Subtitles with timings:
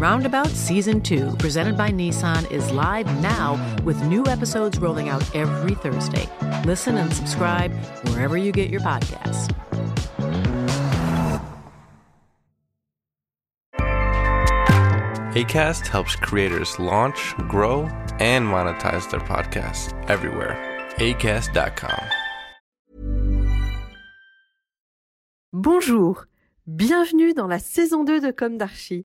[0.00, 5.74] Roundabout Season 2, presented by Nissan, is live now with new episodes rolling out every
[5.74, 6.26] Thursday.
[6.64, 7.70] Listen and subscribe
[8.08, 9.54] wherever you get your podcasts.
[15.34, 17.82] ACAST helps creators launch, grow,
[18.20, 20.56] and monetize their podcasts everywhere.
[20.96, 22.00] ACAST.com.
[25.52, 26.26] Bonjour,
[26.66, 29.04] bienvenue dans la saison 2 de Comme d'Archie,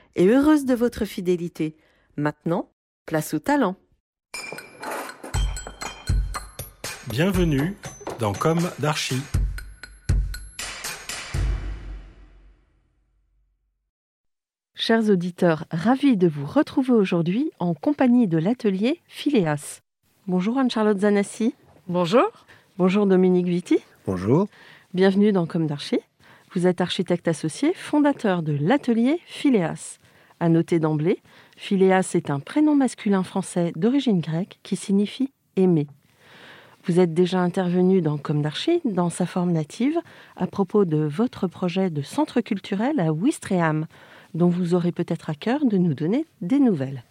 [0.15, 1.75] et heureuse de votre fidélité.
[2.17, 2.69] Maintenant,
[3.05, 3.75] place au talent.
[7.07, 7.75] Bienvenue
[8.19, 9.21] dans Comme d'Archie.
[14.75, 19.81] Chers auditeurs, ravis de vous retrouver aujourd'hui en compagnie de l'atelier Phileas.
[20.27, 21.53] Bonjour Anne-Charlotte Zanassi.
[21.87, 22.27] Bonjour.
[22.77, 23.77] Bonjour Dominique Vitti.
[24.07, 24.47] Bonjour.
[24.93, 25.99] Bienvenue dans Comme d'Archie.
[26.53, 29.99] Vous êtes architecte associé, fondateur de l'atelier Phileas.
[30.41, 31.21] À noter d'emblée,
[31.55, 35.85] Phileas est un prénom masculin français d'origine grecque qui signifie aimer.
[36.85, 38.41] Vous êtes déjà intervenu dans Comme
[38.85, 39.99] dans sa forme native,
[40.35, 43.85] à propos de votre projet de centre culturel à Ouistreham,
[44.33, 47.03] dont vous aurez peut-être à cœur de nous donner des nouvelles.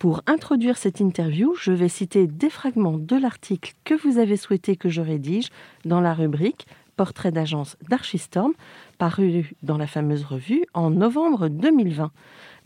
[0.00, 4.74] Pour introduire cette interview, je vais citer des fragments de l'article que vous avez souhaité
[4.74, 5.50] que je rédige
[5.84, 6.66] dans la rubrique
[6.96, 8.52] Portrait d'agence d'Archistorm,
[8.98, 12.12] paru dans la fameuse revue en novembre 2020.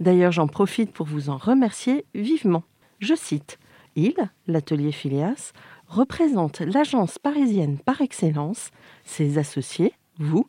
[0.00, 2.64] D'ailleurs, j'en profite pour vous en remercier vivement.
[2.98, 3.58] Je cite
[3.94, 4.14] Il,
[4.46, 5.52] l'atelier Phileas,
[5.86, 8.70] représente l'agence parisienne par excellence.
[9.04, 10.46] Ses associés, vous,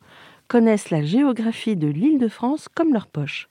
[0.48, 3.48] connaissent la géographie de l'île de France comme leur poche.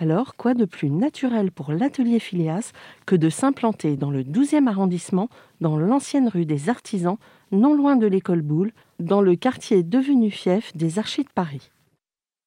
[0.00, 2.70] Alors, quoi de plus naturel pour l'atelier Phileas
[3.04, 5.28] que de s'implanter dans le 12e arrondissement,
[5.60, 7.16] dans l'ancienne rue des Artisans,
[7.50, 8.70] non loin de l'école Boulle,
[9.00, 11.72] dans le quartier devenu fief des Archis de Paris?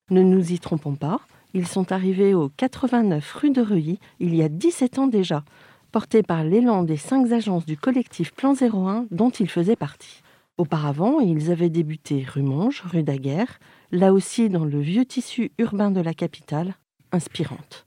[0.09, 1.19] Ne nous y trompons pas,
[1.53, 5.43] ils sont arrivés au 89 rue de Reuilly il y a 17 ans déjà,
[5.91, 10.21] portés par l'élan des cinq agences du collectif Plan 01 dont ils faisaient partie.
[10.57, 13.59] Auparavant, ils avaient débuté rue Monge, rue Daguerre,
[13.91, 16.75] là aussi dans le vieux tissu urbain de la capitale,
[17.11, 17.85] inspirante.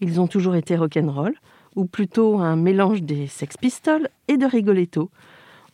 [0.00, 1.34] Ils ont toujours été rock'n'roll,
[1.76, 5.10] ou plutôt un mélange des Sex Pistols et de Rigoletto.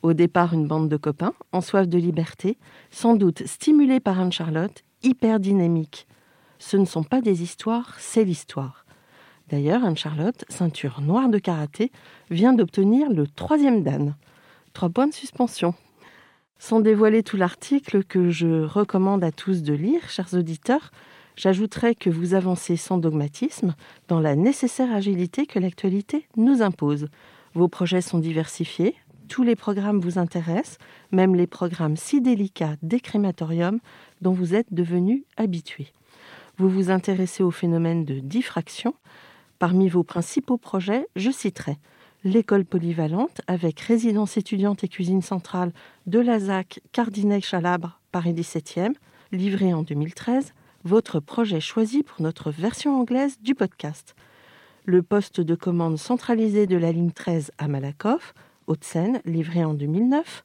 [0.02, 2.58] Au départ, une bande de copains, en soif de liberté,
[2.90, 6.06] sans doute stimulés par Anne-Charlotte, hyper dynamique.
[6.58, 8.84] Ce ne sont pas des histoires, c'est l'histoire.
[9.48, 11.92] D'ailleurs, Anne-Charlotte, ceinture noire de karaté,
[12.30, 14.16] vient d'obtenir le troisième dan.
[14.72, 15.74] Trois points de suspension.
[16.58, 20.90] Sans dévoiler tout l'article que je recommande à tous de lire, chers auditeurs,
[21.36, 23.74] j'ajouterai que vous avancez sans dogmatisme
[24.08, 27.08] dans la nécessaire agilité que l'actualité nous impose.
[27.54, 28.96] Vos projets sont diversifiés,
[29.28, 30.78] tous les programmes vous intéressent,
[31.12, 33.80] même les programmes si délicats des crématoriums
[34.20, 35.92] dont vous êtes devenus habitués.
[36.58, 38.94] Vous vous intéressez au phénomène de diffraction.
[39.58, 41.76] Parmi vos principaux projets, je citerai
[42.24, 45.72] l'école polyvalente avec résidence étudiante et cuisine centrale
[46.06, 48.94] de la ZAC Cardinet-Chalabre, Paris 17e,
[49.32, 50.52] livré en 2013,
[50.86, 54.14] votre projet choisi pour notre version anglaise du podcast.
[54.84, 58.34] Le poste de commande centralisé de la ligne 13 à Malakoff,
[58.68, 60.44] Haute-Seine, livré en 2009.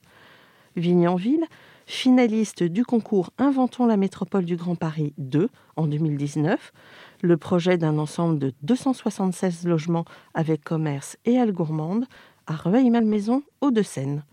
[0.75, 1.45] Vignanville,
[1.85, 6.73] finaliste du concours Inventons la métropole du Grand Paris 2 en 2019,
[7.21, 12.05] le projet d'un ensemble de 276 logements avec commerce et halles gourmandes
[12.47, 14.23] à Rueil-Malmaison, Hauts-de-Seine.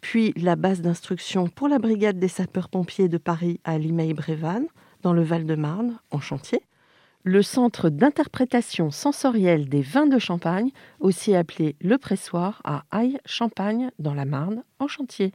[0.00, 4.68] Puis la base d'instruction pour la brigade des sapeurs-pompiers de Paris à Limeil-Brévannes,
[5.02, 6.62] dans le Val-de-Marne, en chantier.
[7.24, 14.14] Le centre d'interprétation sensorielle des vins de Champagne, aussi appelé le Pressoir, à Aille-Champagne, dans
[14.14, 15.32] la Marne, en chantier.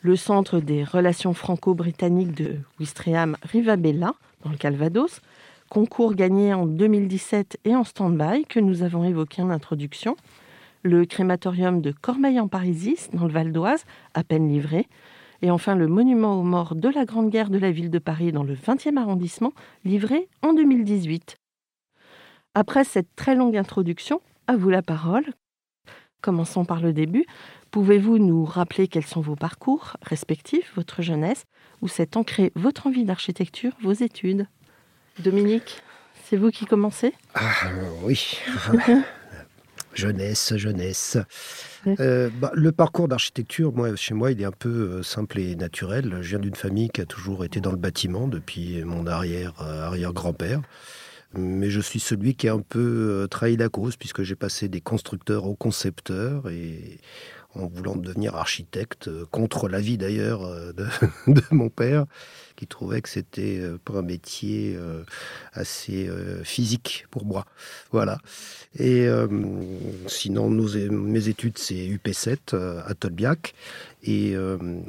[0.00, 4.14] Le centre des relations franco-britanniques de Ouistreham Rivabella,
[4.44, 5.20] dans le Calvados.
[5.68, 10.16] Concours gagné en 2017 et en stand-by, que nous avons évoqué en introduction
[10.82, 13.84] le crématorium de Cormeil-en-Parisis, dans le Val d'Oise,
[14.14, 14.88] à peine livré,
[15.42, 18.32] et enfin le monument aux morts de la Grande Guerre de la ville de Paris
[18.32, 19.52] dans le 20e arrondissement,
[19.84, 21.36] livré en 2018.
[22.54, 25.24] Après cette très longue introduction, à vous la parole.
[26.20, 27.24] Commençons par le début.
[27.70, 31.44] Pouvez-vous nous rappeler quels sont vos parcours respectifs, votre jeunesse,
[31.80, 34.46] où s'est ancrée votre envie d'architecture, vos études?
[35.20, 35.82] Dominique,
[36.24, 37.14] c'est vous qui commencez?
[37.34, 37.50] Ah,
[38.02, 38.38] Oui.
[39.94, 41.18] jeunesse, jeunesse.
[41.86, 45.56] Euh, bah, le parcours d'architecture, moi, chez moi, il est un peu euh, simple et
[45.56, 46.18] naturel.
[46.20, 49.86] Je viens d'une famille qui a toujours été dans le bâtiment depuis mon arrière, euh,
[49.86, 50.60] arrière-grand-père.
[51.34, 54.80] Mais je suis celui qui a un peu trahi la cause, puisque j'ai passé des
[54.80, 56.98] constructeurs aux concepteurs et
[57.54, 60.42] en voulant devenir architecte, contre l'avis d'ailleurs
[60.72, 60.86] de,
[61.26, 62.06] de, mon père
[62.60, 65.02] qui trouvait que c'était euh, pas un métier euh,
[65.54, 67.46] assez euh, physique pour moi.
[67.90, 68.18] Voilà.
[68.78, 69.08] Et
[70.06, 73.54] sinon, mes études, c'est UP7 à Tolbiac,
[74.04, 74.34] et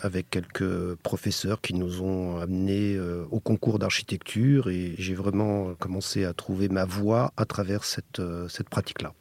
[0.02, 3.00] avec quelques professeurs qui nous ont amenés
[3.32, 8.70] au concours d'architecture, et j'ai vraiment commencé à trouver ma voie à travers cette, cette
[8.70, 9.14] pratique-là.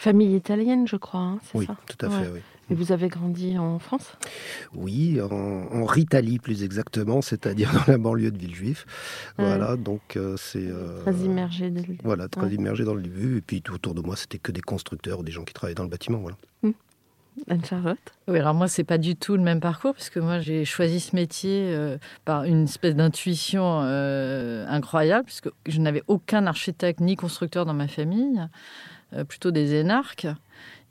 [0.00, 2.40] Famille italienne, je crois, hein, c'est oui, tout à fait, oui.
[2.70, 4.16] Et vous avez grandi en France?
[4.74, 8.86] Oui, en, en, Ritalie plus exactement, c'est-à-dire dans la banlieue de Villejuif.
[9.36, 10.66] Voilà, donc euh, c'est...
[10.66, 11.70] Euh, très immergé.
[12.02, 13.36] Voilà, très immergé dans le début.
[13.36, 15.74] Et puis tout autour de moi, c'était que des constructeurs ou des gens qui travaillaient
[15.74, 16.16] dans le bâtiment.
[16.20, 16.38] Voilà.
[16.62, 16.72] Hum.
[17.50, 20.64] Anne-Charlotte Oui, alors moi, c'est pas du tout le même parcours, parce que moi, j'ai
[20.64, 27.16] choisi ce métier euh, par une espèce d'intuition incroyable, puisque je n'avais aucun architecte ni
[27.16, 28.40] constructeur dans ma famille,
[29.26, 30.26] plutôt des énarques.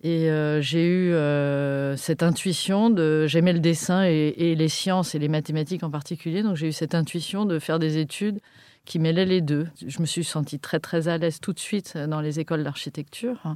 [0.01, 3.27] Et euh, j'ai eu euh, cette intuition de.
[3.27, 6.41] J'aimais le dessin et, les sciences et les mathématiques en particulier.
[6.41, 8.39] Donc j'ai eu cette intuition de faire des études
[8.85, 9.67] qui mêlaient les deux.
[9.85, 13.55] Je me suis sentie très très à l'aise tout de suite dans les écoles d'architecture.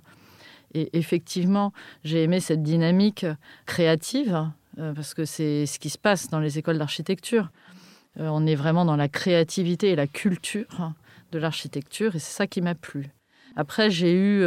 [0.73, 1.71] Et effectivement,
[2.03, 3.25] j'ai aimé cette dynamique
[3.65, 4.49] créative
[4.79, 7.51] euh, parce que c'est ce qui se passe dans les écoles d'architecture.
[8.19, 10.93] on est vraiment dans la créativité et la culture
[11.31, 13.11] de l'architecture et c'est ça qui m'a plu.
[13.55, 14.45] Après, j'ai eu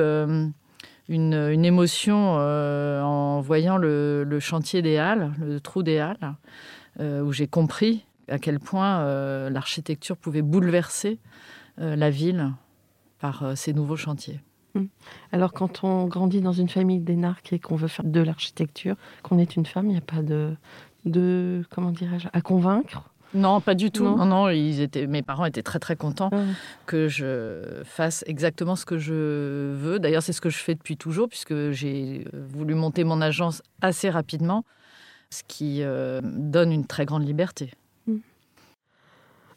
[1.08, 6.35] une, émotion euh, en voyant le, chantier des Halles, le trou des Halles,
[7.00, 11.19] euh, où j'ai compris à quel point euh, l'architecture pouvait bouleverser
[11.79, 12.53] la ville
[13.19, 14.41] par ces nouveaux chantiers.
[14.75, 14.88] Hum.
[15.31, 19.38] Alors quand on grandit dans une famille d'énarques et qu'on veut faire de l'architecture, qu'on
[19.38, 20.56] est une femme, il n'y a pas de
[21.69, 23.11] comment dirais-je, à convaincre?
[23.36, 24.04] Non, pas du tout.
[24.04, 26.30] Non, non, ils étaient, mes parents étaient très très contents
[26.86, 29.98] que je fasse exactement ce que je veux.
[29.98, 34.10] D'ailleurs, c'est ce que je fais depuis toujours, puisque j'ai voulu monter mon agence assez
[34.10, 34.64] rapidement,
[35.30, 37.72] ce qui euh, donne une très grande liberté.
[38.06, 38.18] Hmm.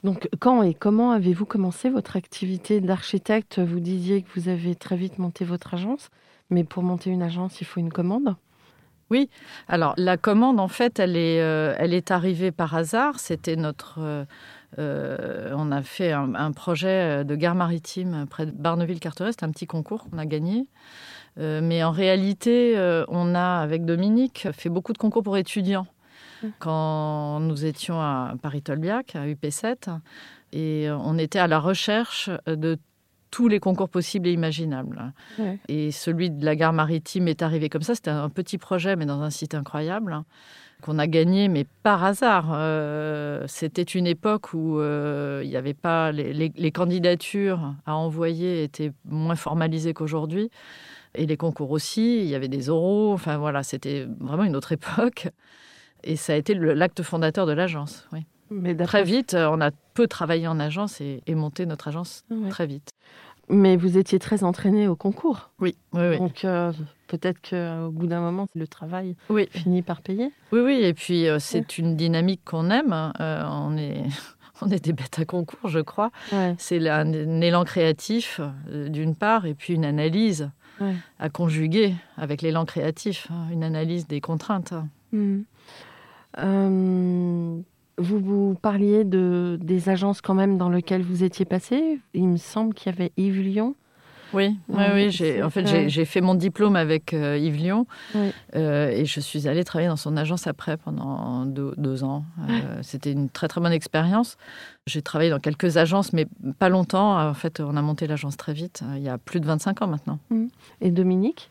[0.03, 3.59] Donc, quand et comment avez-vous commencé votre activité d'architecte?
[3.59, 6.09] Vous disiez que vous avez très vite monté votre agence,
[6.49, 8.35] mais pour monter une agence, il faut une commande
[9.09, 9.29] oui,
[9.67, 13.19] alors la commande, en fait, elle est, euh, elle est arrivée par hasard.
[13.19, 13.99] C'était notre.
[13.99, 14.25] Euh,
[14.77, 19.31] euh, on a fait un, projet de gare maritime près de Barneville-Carteret.
[19.31, 20.67] C'était un petit concours qu'on a gagné.
[21.37, 22.75] mais en réalité,
[23.07, 25.87] on a, avec Dominique, fait beaucoup de concours pour étudiants.
[26.43, 26.47] Mmh.
[26.59, 29.89] Quand nous étions à Paris-Tolbiac, à UP7,
[30.53, 32.77] et on était à la recherche de
[33.31, 35.13] tous les concours possibles et imaginables.
[35.67, 37.95] Et celui de la gare maritime est arrivé comme ça.
[37.95, 40.23] C'était un petit projet, mais dans un site incroyable,
[40.81, 42.49] qu'on a gagné, mais par hasard.
[42.53, 48.91] Euh, c'était une époque où euh, il n'y avait pas les, candidatures à envoyer étaient
[49.05, 50.49] moins formalisées qu'aujourd'hui.
[51.15, 53.13] Et les concours aussi, il y avait des oraux.
[53.13, 55.27] Enfin voilà, c'était vraiment une autre époque.
[56.03, 58.07] Et ça a été l'acte fondateur de l'agence.
[58.13, 58.25] Oui.
[58.51, 62.67] Mais très vite, euh, on a peu travaillé en agence et, monté notre agence très
[62.67, 62.91] vite.
[63.47, 65.49] Mais vous étiez très entraîné au concours.
[65.59, 66.71] Oui, oui, Donc euh,
[67.07, 69.15] peut-être qu'au bout d'un moment, le travail
[69.51, 70.31] finit par payer.
[70.51, 70.79] Oui, oui.
[70.83, 73.11] Et puis euh, c'est une dynamique qu'on aime.
[73.19, 74.03] on est.
[74.61, 76.11] On est des bêtes à concours, je crois.
[76.57, 80.51] C'est un, élan créatif, d'une part, et puis une analyse
[81.17, 84.73] à conjuguer avec l'élan créatif, hein, une analyse des contraintes.
[85.13, 85.43] Mmh.
[87.99, 91.99] Vous, vous parliez de, des agences quand même dans lesquelles vous étiez passé.
[92.13, 93.75] Il me semble qu'il y avait Yves Lyon.
[94.33, 95.11] Oui, oui, oui.
[95.11, 97.87] J'ai, en fait, j'ai, fait mon diplôme avec Yves Lyon
[98.53, 102.25] et je suis allée travailler dans son agence après pendant deux, ans.
[102.83, 104.37] c'était une très très bonne expérience.
[104.85, 106.27] J'ai travaillé dans quelques agences, mais
[106.59, 107.19] pas longtemps.
[107.19, 109.87] En fait, on a monté l'agence très vite, il y a plus de 25 ans
[109.87, 110.19] maintenant.
[110.29, 110.45] Mmh.
[110.81, 111.49] Et Dominique?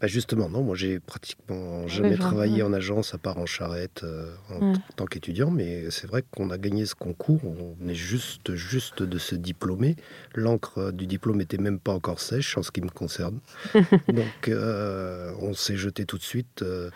[0.00, 0.62] Bah justement, non.
[0.62, 5.50] Moi, j'ai pratiquement jamais travaillé en agence à part en charrette euh, en tant qu'étudiant,
[5.50, 7.40] mais c'est vrai qu'on a gagné ce concours.
[7.44, 9.96] On est juste, juste de se diplômer.
[10.34, 13.40] L'encre du diplôme était même pas encore sèche en ce qui me concerne.
[14.08, 16.90] Donc, euh, on s'est jeté tout de suite euh,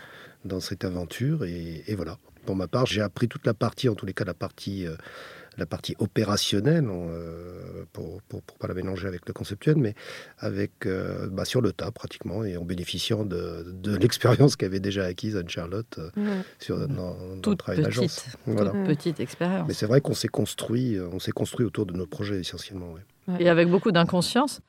[0.45, 2.19] dans cette aventure et, et, voilà.
[2.47, 4.85] Pour ma part, j'ai appris toute la partie, en tous les cas, la partie
[5.59, 9.95] la partie opérationnelle, euh, pour ne pas la mélanger avec le conceptuel, mais
[10.39, 13.65] avec, euh, bah, sur le tas pratiquement, et en bénéficiant de,
[14.01, 18.27] l'expérience qu'avait déjà acquise Anne-Charlotte euh, sur, dans, le travail d'agence.
[18.47, 18.71] Voilà.
[18.87, 19.67] petite expérience.
[19.69, 22.95] Mais c'est vrai qu'on s'est construit, on s'est construit autour de nos projets essentiellement.
[23.39, 24.61] Et avec beaucoup d'inconscience,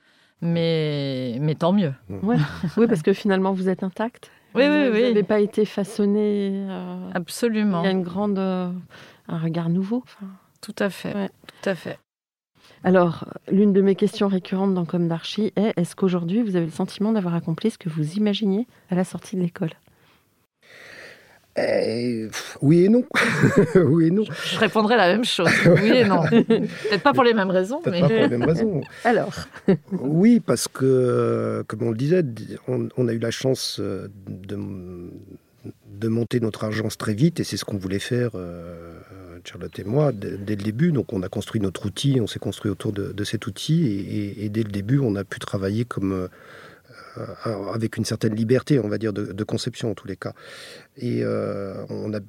[0.41, 1.93] mais, mais tant mieux.
[2.09, 4.29] oui, parce que finalement, vous êtes intact.
[4.55, 4.99] Oui, oui, oui.
[4.99, 6.67] Vous n'avez pas été façonné.
[7.15, 7.81] Absolument.
[7.81, 10.03] Il y a une grande, un regard nouveau.
[10.63, 11.29] Tout à fait.
[11.61, 11.99] Tout à fait.
[12.85, 16.71] Alors, l'une de mes questions récurrentes dans Comme d'Archie est est-ce qu'aujourd'hui vous avez le
[16.71, 19.71] sentiment d'avoir accompli ce que vous imaginiez à la sortie de l'école?
[21.57, 22.27] Eh,
[22.61, 23.03] oui et non.
[23.75, 24.23] oui et non.
[24.23, 25.49] Je répondrai la même chose.
[25.65, 26.23] Oui et non.
[26.23, 27.81] Peut-être pas pour les mêmes raisons.
[27.85, 27.99] Mais...
[27.99, 28.81] Pas pour les mêmes raisons.
[29.03, 29.33] Alors.
[29.91, 32.23] oui, parce que, comme on le disait,
[32.67, 34.57] on, a eu la chance euh, de,
[35.87, 38.31] de, monter notre agence très vite et c'est ce qu'on voulait faire.
[38.33, 38.99] Euh,
[39.47, 40.91] Charlotte et moi, dès, le début.
[40.91, 44.63] Donc, on a construit notre outil, on s'est construit autour de, cet outil, et, dès
[44.63, 46.27] le début, on a pu travailler comme euh,
[47.73, 50.33] avec une certaine liberté, on va dire, de, conception en tous les cas.
[50.97, 52.19] Et euh, on, a,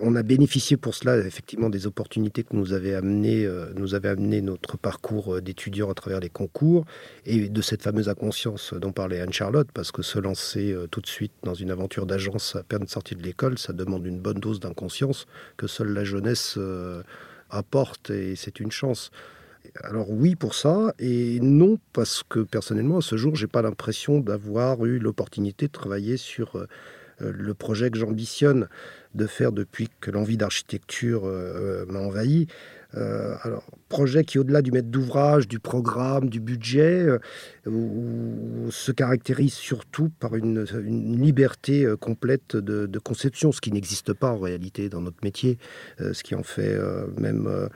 [0.00, 4.08] on a bénéficié pour cela effectivement des opportunités que nous avait amené, euh, nous avait
[4.08, 6.84] amené notre parcours d'étudiant à travers les concours
[7.26, 11.32] et de cette fameuse inconscience dont parlait Anne-Charlotte, parce que se lancer tout de suite
[11.42, 15.26] dans une aventure d'agence à peine sortie de l'école, ça demande une bonne dose d'inconscience
[15.56, 16.58] que seule la jeunesse
[17.50, 19.10] apporte et c'est une chance.
[19.80, 24.20] Alors oui pour ça, et non parce que personnellement, à ce jour, j'ai pas l'impression
[24.20, 26.66] d'avoir eu l'opportunité de travailler sur euh,
[27.20, 28.68] le projet que j'ambitionne
[29.14, 32.48] de faire depuis que l'envie d'architecture euh, m'a envahi.
[32.94, 37.06] Euh, alors, projet qui, au-delà du maître d'ouvrage, du programme, du budget,
[37.64, 40.64] se caractérise surtout par une,
[41.16, 45.56] liberté complète de, conception, ce qui n'existe pas en réalité dans notre métier,
[45.98, 46.78] ce qui en fait
[47.18, 47.68] même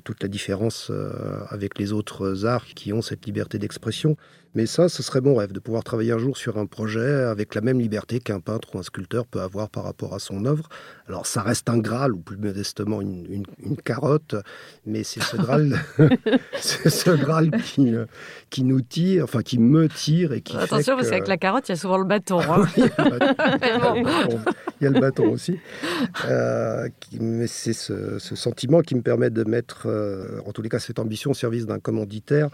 [0.00, 4.16] toute la différence euh, avec les autres arts qui ont cette liberté d'expression.
[4.54, 7.54] Mais ça, ce serait mon rêve, de pouvoir travailler un jour sur un projet avec
[7.54, 10.68] la même liberté qu'un peintre ou un sculpteur peut avoir par rapport à son œuvre.
[11.08, 13.44] Alors ça reste un Graal, ou plus modestement une,
[13.84, 14.36] carotte,
[14.84, 15.80] mais c'est ce Graal,
[16.60, 17.94] c'est ce Graal qui,
[18.50, 21.72] qui nous tire, enfin qui me tire et qui Attention, parce qu'avec la carotte, il
[21.72, 22.40] y a souvent le bâton.
[22.40, 22.66] Hein.
[22.76, 22.82] il,
[24.82, 25.58] y a le bâton aussi.
[26.26, 26.88] Euh,
[27.20, 30.98] mais c'est ce, sentiment qui me permet de mettre, euh, en tous les cas, cette
[30.98, 32.50] ambition au service d'un commanditaire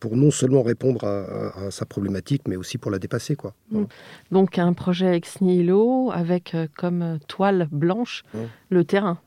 [0.00, 3.36] pour non seulement répondre à, sa problématique, mais aussi pour la dépasser.
[3.36, 3.54] Quoi.
[3.70, 3.84] Mm.
[4.30, 8.38] Donc un projet ex nihilo avec euh, comme toile blanche mm.
[8.70, 9.18] le terrain.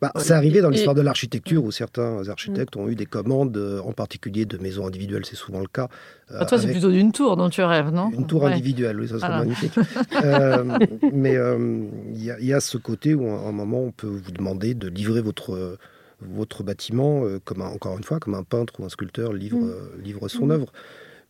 [0.00, 2.80] Bah, c'est arrivé dans l'histoire de l'architecture où certains architectes mm.
[2.80, 5.88] ont eu des commandes, euh, en particulier de maisons individuelles, c'est souvent le cas.
[6.30, 8.10] Euh, ah, toi, c'est plutôt d'une tour dont tu rêves, non?
[8.10, 9.72] Une tour individuelle, oui, ça serait magnifique.
[11.12, 11.36] mais
[12.12, 14.88] il y, y, a ce côté où, à un moment, on peut vous demander de
[14.88, 15.78] livrer votre
[16.28, 19.70] votre bâtiment, euh, comme encore une fois, comme un peintre ou un sculpteur livre, mm.
[19.70, 20.50] euh, livre son mm.
[20.50, 20.72] œuvre.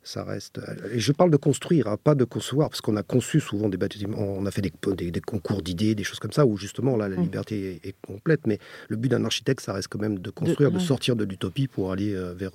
[0.06, 0.60] Ça reste.
[0.92, 3.78] Et je parle de construire, hein, pas de concevoir, parce qu'on a conçu souvent des
[3.78, 4.70] bâtiments, on a fait des,
[5.10, 7.22] des, concours d'idées, des choses comme ça, où justement là, la mm.
[7.22, 8.46] liberté est, complète.
[8.46, 8.58] Mais
[8.88, 11.90] le but d'un architecte, ça reste quand même de construire, de, sortir de l'utopie pour
[11.90, 12.52] aller euh, vers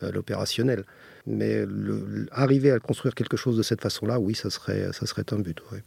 [0.00, 0.84] l'opérationnel.
[1.26, 5.24] Mais le, arriver à construire quelque chose de cette façon-là, oui, ça serait, ça serait
[5.32, 5.60] un but.
[5.72, 5.82] Ouais.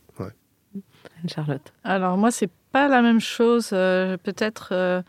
[1.27, 1.73] Charlotte.
[1.85, 3.69] Alors moi, c'est pas la même chose.
[3.69, 5.03] Peut-être.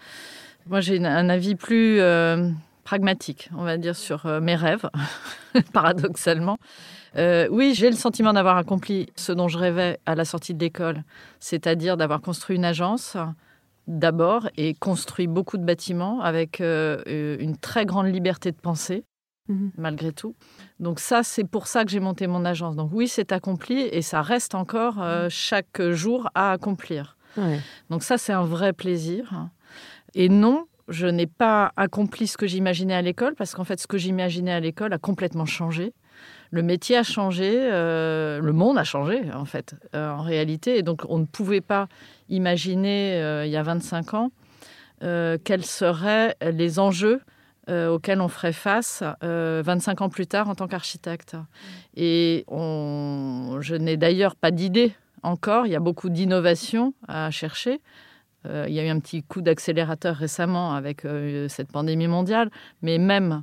[0.69, 2.51] Moi, j'ai un avis plus euh,
[2.85, 4.89] pragmatique, on va dire, sur euh, mes rêves,
[5.73, 6.59] paradoxalement.
[7.17, 10.61] Euh, oui, j'ai le sentiment d'avoir accompli ce dont je rêvais à la sortie de
[10.61, 11.05] l'école,
[11.41, 13.17] c'est-à-dire d'avoir construit une agence
[13.87, 19.05] d'abord et construit beaucoup de bâtiments avec une très grande liberté de penser,
[19.49, 19.71] mhm.
[19.79, 20.35] malgré tout.
[20.81, 22.77] Donc ça, c'est pour ça que j'ai monté mon agence.
[22.77, 25.31] Donc oui, c'est accompli et ça reste encore mhm.
[25.31, 27.17] chaque jour à accomplir.
[27.89, 29.49] Donc ça, c'est un vrai plaisir.
[30.19, 33.87] Et non, je n'ai pas accompli ce que j'imaginais à l'école, parce qu'en fait, ce
[33.87, 35.93] que j'imaginais à l'école a complètement changé.
[36.51, 40.77] Le métier a changé, euh, le monde a changé, en fait, euh, en réalité.
[40.77, 41.87] Et donc, on ne pouvait pas
[42.29, 44.33] imaginer, euh, il y a 25 ans,
[45.01, 47.21] quels seraient les enjeux
[47.71, 51.37] auxquels on ferait face 25 ans plus tard en tant qu'architecte.
[51.95, 55.67] Et je n'ai d'ailleurs pas d'idée encore.
[55.67, 57.81] Il y a beaucoup d'innovations à chercher.
[58.47, 62.51] Euh, il y a eu un petit coup d'accélérateur récemment avec euh, cette pandémie mondiale,
[62.83, 63.43] mais même,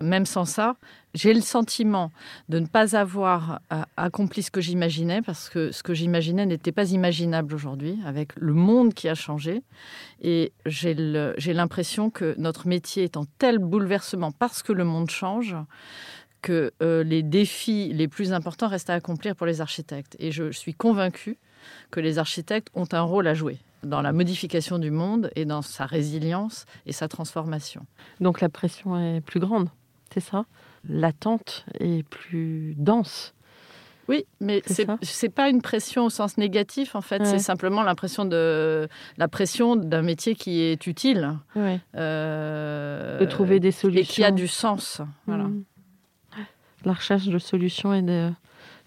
[0.00, 0.76] même sans ça,
[1.14, 2.10] j'ai le sentiment
[2.48, 6.72] de ne pas avoir euh, accompli ce que j'imaginais, parce que ce que j'imaginais n'était
[6.72, 9.62] pas imaginable aujourd'hui, avec le monde qui a changé.
[10.20, 10.94] Et j'ai
[11.54, 15.56] l'impression que notre métier est en tel bouleversement parce que le monde change
[16.42, 20.14] que les défis les plus importants restent à accomplir pour les architectes.
[20.18, 21.38] Et je suis convaincue
[21.90, 25.62] que les architectes ont un rôle à jouer dans la modification du monde et dans
[25.62, 27.86] sa résilience et sa transformation.
[28.20, 29.68] Donc la pression est plus grande,
[30.12, 30.44] c'est ça?
[30.88, 33.34] L'attente est plus dense.
[34.06, 38.26] Oui, mais c'est n'est pas une pression au sens négatif en fait, c'est simplement l'impression
[38.26, 38.86] de
[39.16, 41.38] la pression d'un métier qui est utile,
[41.96, 45.00] euh, de trouver des solutions et qui a du sens.
[45.26, 45.44] Voilà.
[45.44, 45.64] Mmh.
[46.84, 48.30] La recherche de solutions et de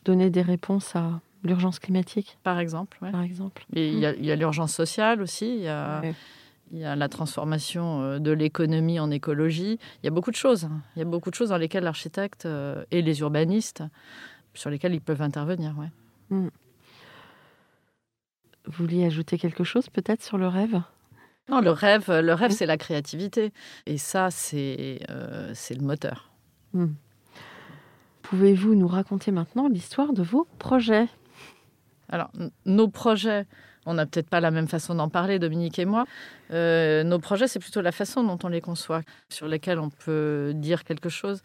[0.05, 2.97] donner des réponses à L'urgence climatique Par exemple.
[2.99, 3.65] Par exemple.
[3.73, 5.47] Et il y a, l'urgence sociale aussi.
[5.55, 6.01] Il y a,
[6.71, 9.79] il y a la transformation euh, de l'économie en écologie.
[10.01, 10.69] Il y a beaucoup de choses.
[10.95, 13.83] Il y a beaucoup de choses dans lesquelles l'architecte euh, et les urbanistes,
[14.53, 15.75] sur lesquels ils peuvent intervenir.
[15.77, 15.89] Ouais.
[16.29, 16.49] Hmm.
[18.65, 20.81] Vous vouliez ajouter quelque chose peut-être sur le rêve?
[21.49, 22.55] Non, le rêve, le rêve, hmm.
[22.55, 23.53] c'est la créativité.
[23.85, 26.31] Et ça, c'est euh, le moteur.
[28.23, 31.07] Pouvez-vous nous raconter maintenant l'histoire de vos projets?
[32.09, 32.31] Alors,
[32.65, 33.45] nos projets,
[33.85, 36.05] on n'a peut-être pas la même façon d'en parler, Dominique et moi.
[36.51, 40.53] Euh, nos projets, c'est plutôt la façon dont on les conçoit, sur lesquels on peut
[40.55, 41.41] dire quelque chose.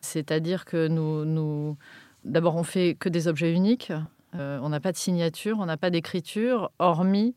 [0.00, 1.76] C'est-à-dire que nous, nous
[2.24, 3.92] d'abord, on fait que des objets uniques.
[4.36, 7.34] Euh, on n'a pas de signature, on n'a pas d'écriture, hormis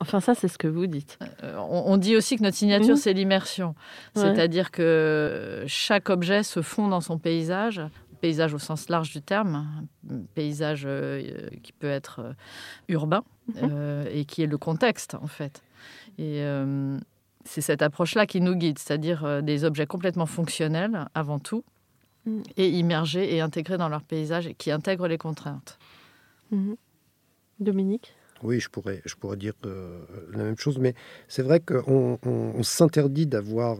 [0.00, 1.18] Enfin, ça, c'est ce que vous dites.
[1.42, 3.74] Euh, on, dit aussi que notre signature, c'est l'immersion.
[4.14, 7.80] C'est-à-dire que chaque objet se fond dans son paysage
[8.26, 9.86] paysage au sens large du terme,
[10.34, 12.32] paysage euh, qui peut être euh,
[12.88, 13.54] urbain mhm.
[13.62, 15.62] euh, et qui est le contexte en fait.
[16.18, 16.42] Et
[17.44, 21.62] c'est cette approche-là qui nous guide, c'est-à-dire des objets complètement fonctionnels avant tout
[22.24, 22.42] mhm.
[22.56, 25.78] et immergés et intégrés dans leur paysage et qui intègrent les contraintes.
[26.50, 26.76] Mhm.
[27.60, 28.12] Dominique?
[28.42, 30.94] Oui, je pourrais, je pourrais dire la même chose, mais
[31.28, 33.78] c'est vrai qu'on on, s'interdit d'avoir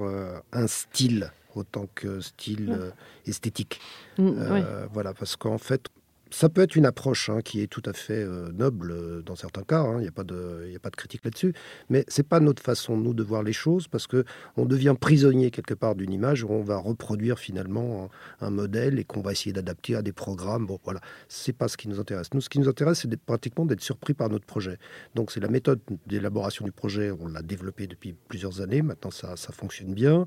[0.52, 2.90] un style autant que style euh,
[3.26, 3.80] esthétique.
[4.18, 5.88] Mm, euh, voilà, parce qu'en fait,
[6.30, 9.36] ça peut être une approche hein, qui est tout à fait euh, noble euh, dans
[9.36, 9.84] certains cas.
[9.84, 11.54] Il hein, n'y a, pas de, a pas de critique là-dessus.
[11.88, 14.24] Mais c'est pas notre façon, nous, de voir les choses parce que
[14.56, 19.04] on devient prisonnier quelque part d'une image où on va reproduire finalement un, modèle et
[19.04, 20.66] qu'on va essayer d'adapter à des programmes.
[20.66, 21.00] Bon, voilà.
[21.28, 22.32] C'est pas ce qui nous intéresse.
[22.34, 24.78] Nous, ce qui nous intéresse, c'est pratiquement d'être surpris par notre projet.
[25.14, 27.10] Donc, c'est la méthode d'élaboration du projet.
[27.10, 28.82] On l'a développée depuis plusieurs années.
[28.82, 30.26] Maintenant, ça, ça fonctionne bien.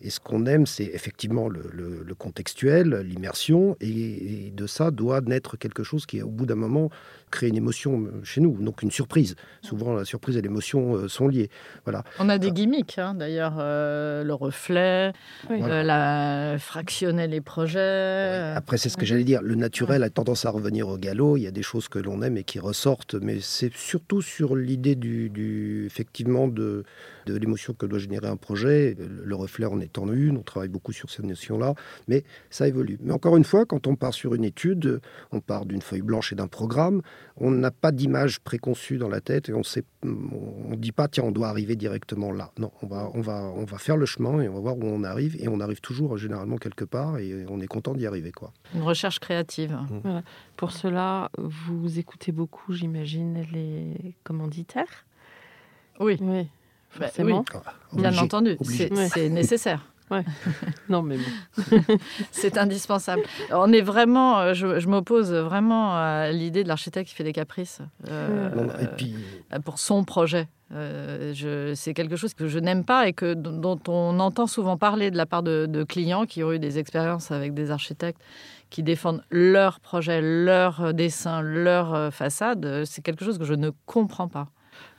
[0.00, 3.76] Et ce qu'on aime, c'est effectivement le, le, contextuel, l'immersion.
[3.80, 6.90] Et, et de ça doit naître quelque chose qui, au bout d'un moment,
[7.30, 9.36] crée une émotion euh, chez nous, donc une surprise.
[9.62, 11.50] Souvent, la surprise et l'émotion euh, sont liées.
[11.84, 12.04] Voilà.
[12.18, 15.12] On a des gimmicks, hein, d'ailleurs, euh, le reflet,
[15.50, 18.52] la fractionner les projets.
[18.54, 19.42] Après, c'est ce que j'allais dire.
[19.42, 21.36] Le naturel a tendance à revenir au galop.
[21.36, 24.56] Il y a des choses que l'on aime et qui ressortent, mais c'est surtout sur
[24.56, 26.84] l'idée du, du, effectivement, de
[27.32, 28.96] de l'émotion que doit générer un projet.
[28.98, 31.74] Le reflet en est en une, on travaille beaucoup sur cette notion-là,
[32.08, 32.98] mais ça évolue.
[33.02, 35.00] Mais encore une fois, quand on part sur une étude,
[35.32, 37.02] on part d'une feuille blanche et d'un programme,
[37.36, 41.24] on n'a pas d'image préconçue dans la tête et on sait, on dit pas tiens
[41.24, 42.50] on doit arriver directement là.
[42.58, 44.84] Non, on va, on va, on va faire le chemin et on va voir où
[44.84, 48.32] on arrive et on arrive toujours généralement quelque part et on est content d'y arriver
[48.32, 48.52] quoi.
[48.74, 49.72] Une recherche créative.
[49.72, 50.20] Mmh.
[50.56, 55.06] Pour cela, vous écoutez beaucoup, j'imagine, les commanditaires.
[56.00, 56.16] Oui.
[56.20, 56.48] oui.
[56.98, 57.44] Bah forcément.
[57.54, 59.86] Ah, Bien entendu, c'est nécessaire.
[60.10, 60.24] Ouais.
[60.88, 61.18] non, mais
[62.32, 63.22] c'est indispensable.
[63.50, 67.80] On est vraiment, euh, je, m'oppose vraiment à l'idée de l'architecte qui fait des caprices
[68.08, 68.48] euh,
[68.80, 69.14] et puis...
[69.52, 70.48] Euh, pour son projet.
[70.70, 75.16] c'est quelque chose que je n'aime pas et que, dont on entend souvent parler de
[75.18, 78.20] la part de, de, clients qui ont eu des expériences avec des architectes
[78.70, 82.84] qui défendent leur projet, leur dessin, leur façade.
[82.84, 84.48] C'est quelque chose que je ne comprends pas.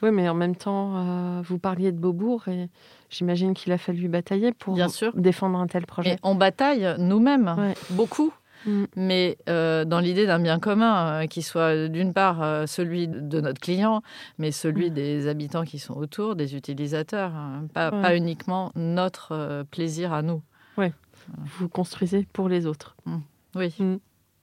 [0.02, 2.70] Oui, mais en même temps, euh, vous parliez de Beaubourg et
[3.10, 4.78] j'imagine qu'il a fallu batailler pour
[5.16, 6.14] défendre un tel projet.
[6.14, 8.34] Et on bataille nous-mêmes, beaucoup.
[8.66, 8.84] Mm.
[8.96, 13.60] Mais euh, dans l'idée d'un bien commun, euh, qui soit d'une part celui de notre
[13.60, 14.02] client,
[14.38, 14.94] mais celui mm.
[14.94, 17.68] des habitants qui sont autour, des utilisateurs, hein.
[17.74, 20.42] pas, uniquement notre plaisir à nous.
[20.78, 20.88] Oui,
[21.44, 22.96] vous construisez pour les autres.
[23.06, 23.18] Mm.
[23.56, 24.00] Oui.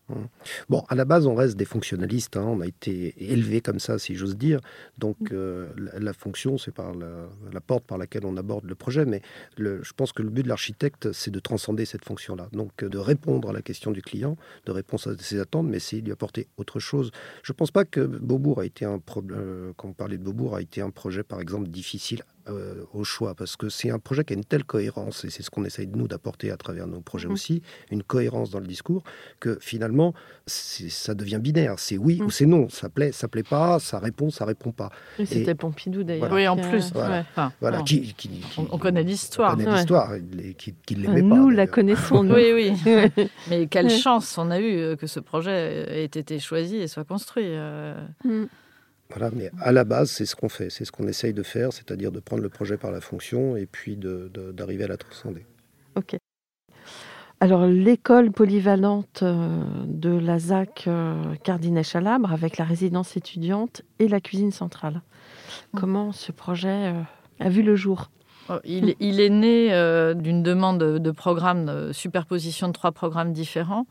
[0.08, 0.28] Hum.
[0.68, 2.36] Bon, à la base, on reste des fonctionnalistes.
[2.36, 2.44] Hein.
[2.46, 4.60] On a été élevés comme ça, si j'ose dire.
[4.98, 5.28] Donc, mm.
[5.32, 5.66] euh,
[5.98, 9.04] la, fonction, c'est par la, porte par laquelle on aborde le projet.
[9.04, 9.22] Mais
[9.58, 12.48] je pense que le but de l'architecte, c'est de transcender cette fonction-là.
[12.52, 16.00] Donc, de répondre à la question du client, de répondre à ses attentes, mais c'est
[16.00, 17.10] lui apporter autre chose.
[17.42, 19.38] Je ne pense pas que Beaubourg a été un problème.
[19.40, 23.04] Euh, quand on parlait de Beaubourg, a été un projet, par exemple, difficile euh, au
[23.04, 25.64] choix, parce que c'est un projet qui a une telle cohérence, et c'est ce qu'on
[25.64, 27.32] essaye de nous d'apporter à travers nos projets mmh.
[27.32, 29.02] aussi, une cohérence dans le discours,
[29.40, 30.14] que finalement,
[30.46, 31.78] ça devient binaire.
[31.78, 32.30] C'est oui ou mmh.
[32.30, 32.68] c'est non.
[32.68, 34.90] Ça plaît, ça plaît pas, ça répond, ça répond pas.
[35.24, 36.32] C'était Pompidou d'ailleurs.
[36.32, 36.92] Oui, en plus.
[36.92, 37.82] Voilà.
[37.82, 38.14] qui,
[38.56, 39.54] on, connaît l'histoire.
[39.54, 40.12] On connaît l'histoire,
[40.59, 41.37] qui, qui l'aimait pas.
[41.37, 42.28] Nous la connaissons.
[42.30, 43.28] oui, oui.
[43.50, 47.04] Mais quelle chance on a eu euh, que ce projet ait été choisi et soit
[47.04, 47.44] construit.
[47.46, 47.94] Euh.
[48.24, 48.44] Mmh.
[49.10, 51.72] Voilà, mais à la base, c'est ce qu'on fait, c'est ce qu'on essaye de faire,
[51.72, 55.46] c'est-à-dire de prendre le projet par la fonction et puis d'arriver à la transcender.
[55.94, 56.16] Ok.
[57.38, 64.20] Alors, l'école polyvalente euh, de la ZAC euh, Cardinet-Chalabre avec la résidence étudiante et la
[64.20, 64.94] cuisine centrale.
[64.94, 65.78] Mmh.
[65.78, 67.02] Comment ce projet euh,
[67.38, 68.10] a vu le jour?
[68.48, 69.70] Oh, il, est né
[70.14, 73.86] d'une demande de programme, de superposition de trois programmes différents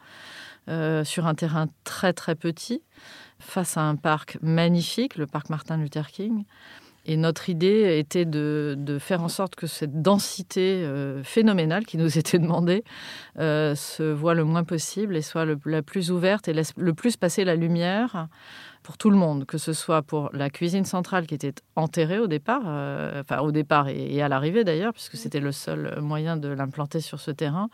[0.67, 2.81] sur un terrain très très petit
[3.39, 6.45] face à un parc magnifique, le parc Martin Luther King.
[7.07, 12.17] Et notre idée était de, faire en sorte que cette densité euh, phénoménale qui nous
[12.17, 12.83] était demandée
[13.37, 17.15] euh, se voit le moins possible et soit la plus ouverte et laisse le plus
[17.15, 18.27] passer la lumière
[18.81, 22.27] pour tout le monde, que ce soit pour la cuisine centrale qui était enterrée au
[22.27, 26.49] départ, euh, enfin au départ et à l'arrivée d'ailleurs, puisque c'était le seul moyen de
[26.49, 27.69] l'implanter sur ce terrain,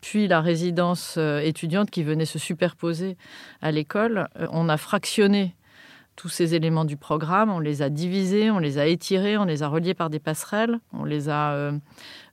[0.00, 3.16] puis la résidence euh, étudiante qui venait se superposer
[3.62, 4.28] à l'école.
[4.38, 5.54] Euh, on a fractionné
[6.16, 9.62] tous ces éléments du programme, on les a divisés, on les a étirés, on les
[9.62, 11.72] a reliés par des passerelles, on les a euh,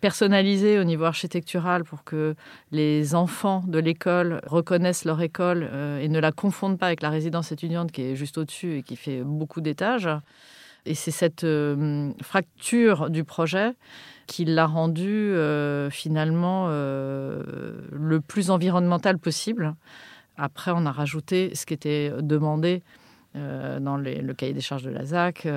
[0.02, 2.34] personnalisés au niveau architectural pour que
[2.72, 5.70] les enfants de l'école reconnaissent leur école
[6.02, 8.96] et ne la confondent pas avec la résidence étudiante qui est juste au-dessus et qui
[8.96, 10.10] fait beaucoup d'étages.
[10.86, 11.46] Et c'est cette
[12.22, 13.74] fracture du projet
[14.28, 17.44] qui l'a rendu euh, finalement euh,
[17.92, 19.76] le plus environnemental possible.
[20.38, 22.84] Après, on a rajouté ce qui était demandé
[23.36, 25.48] euh, dans le cahier des charges de la ZAC,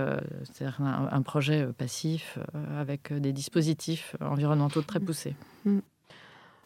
[0.44, 2.38] c'est-à-dire un, projet passif
[2.76, 5.34] avec des dispositifs environnementaux très poussés.
[5.64, 5.78] Mm.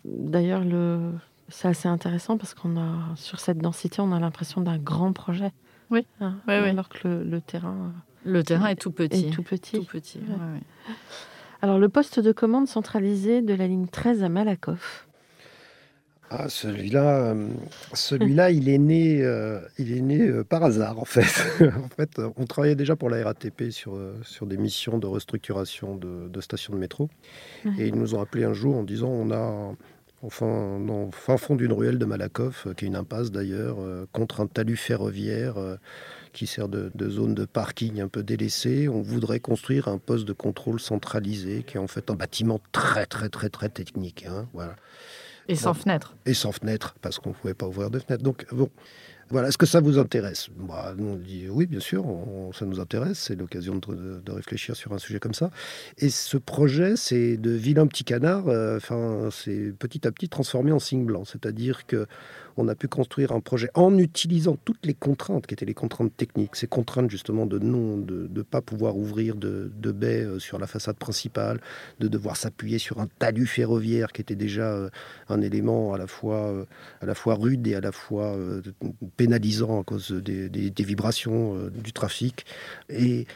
[0.04, 1.12] D'ailleurs, le...
[1.48, 5.52] c'est assez intéressant parce qu'on a sur cette densité, on a l'impression d'un grand projet.
[5.90, 6.06] Oui.
[6.20, 7.92] Hein, oui, alors que le, terrain.
[8.24, 9.28] Le terrain est tout petit.
[9.28, 9.78] Est tout petit.
[9.78, 10.20] Tout petit.
[11.60, 15.06] Alors, le poste de commande centralisé de la ligne 13 à Malakoff.
[16.34, 17.48] Ah, celui-là, euh,
[17.92, 21.44] celui-là, il est né, euh, il est né euh, par hasard en fait.
[21.60, 26.40] en fait, on travaillait déjà pour la RATP sur sur des missions de restructuration de,
[26.40, 27.10] stations de métro,
[27.78, 29.74] et ils nous ont appelé un jour en disant on a
[30.22, 33.76] enfin dans fin fond d'une ruelle de Malakoff, qui est une impasse d'ailleurs,
[34.12, 35.56] contre un talus ferroviaire
[36.32, 38.88] qui sert de, zone de parking un peu délaissée.
[38.88, 43.06] On voudrait construire un poste de contrôle centralisé, qui est en fait un bâtiment très,
[43.06, 44.26] très, très, très technique.
[44.26, 44.76] Hein, voilà.
[45.48, 46.14] Et sans fenêtre.
[46.24, 48.22] Et sans fenêtre, parce qu'on ne pouvait pas ouvrir de fenêtre.
[48.22, 48.70] Donc, bon,
[49.32, 50.50] voilà, est-ce que ça vous intéresse?
[50.56, 52.04] Bah, On dit oui, bien sûr,
[52.52, 53.18] ça nous intéresse.
[53.18, 55.50] C'est l'occasion de, réfléchir sur un sujet comme ça.
[55.96, 58.48] Et ce projet, c'est de vilain petit canard.
[58.48, 61.24] Euh, enfin, c'est petit à petit transformé en signe blanc.
[61.24, 62.06] C'est-à-dire que
[62.58, 66.14] on a pu construire un projet en utilisant toutes les contraintes qui étaient les contraintes
[66.14, 70.58] techniques, ces contraintes justement de non, de ne pas pouvoir ouvrir de, baies euh, sur
[70.58, 71.62] la façade principale,
[72.00, 74.90] de devoir s'appuyer sur un talus ferroviaire qui était déjà euh,
[75.30, 76.66] un élément à la fois,
[77.00, 78.36] à la fois rude et à la fois
[79.22, 82.44] pénalisant à cause des, vibrations du trafic.
[82.88, 83.26] Et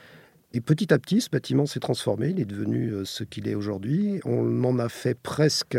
[0.53, 3.55] et petit à petit, ce bâtiment s'est transformé, il est devenu euh, ce qu'il est
[3.55, 4.21] aujourd'hui.
[4.25, 5.77] On en a fait presque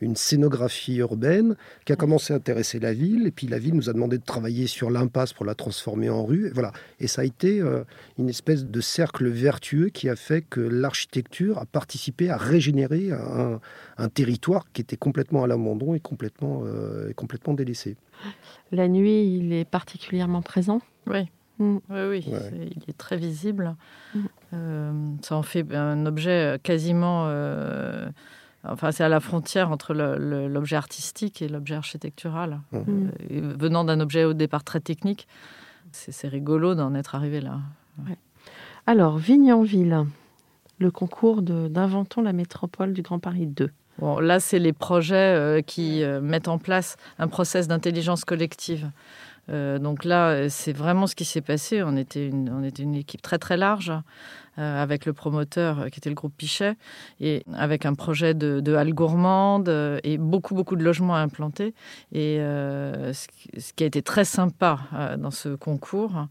[0.00, 3.26] une scénographie urbaine qui a commencé à intéresser la ville.
[3.26, 6.24] Et puis la ville nous a demandé de travailler sur l'impasse pour la transformer en
[6.26, 6.48] rue.
[6.48, 6.72] Et voilà.
[6.98, 7.84] Et ça a été euh,
[8.18, 14.08] une espèce de cercle vertueux qui a fait que l'architecture a participé à régénérer un,
[14.08, 17.96] territoire qui était complètement à l'abandon et complètement, euh, complètement délaissé.
[18.72, 20.80] La nuit, il est particulièrement présent?
[21.06, 21.30] Oui.
[21.58, 21.78] Mm.
[21.90, 22.24] Oui, oui,
[22.76, 23.74] il est très visible.
[24.14, 24.20] Mm.
[24.54, 24.92] Euh,
[25.22, 27.24] ça en fait un objet quasiment.
[27.26, 28.08] Euh,
[28.64, 32.60] enfin, c'est à la frontière entre l'objet artistique et l'objet architectural.
[32.72, 32.78] Mm.
[32.78, 35.26] Euh, venant d'un objet au départ très technique,
[35.92, 37.58] c'est rigolo d'en être arrivé là.
[38.86, 40.06] Alors, Vignanville,
[40.78, 43.70] le concours d'Inventons la métropole du Grand Paris 2.
[43.98, 48.88] Bon, là, c'est les projets qui mettent en place un process d'intelligence collective
[49.48, 51.82] donc là, c'est vraiment ce qui s'est passé.
[51.82, 53.92] On était, une, on était une équipe très très large
[54.56, 56.74] avec le promoteur qui était le groupe Pichet
[57.20, 59.68] et avec un projet de, de halle gourmande
[60.02, 61.74] et beaucoup beaucoup de logements à implanter.
[62.12, 64.80] Et ce, qui a été très sympa
[65.18, 66.24] dans ce concours, euh,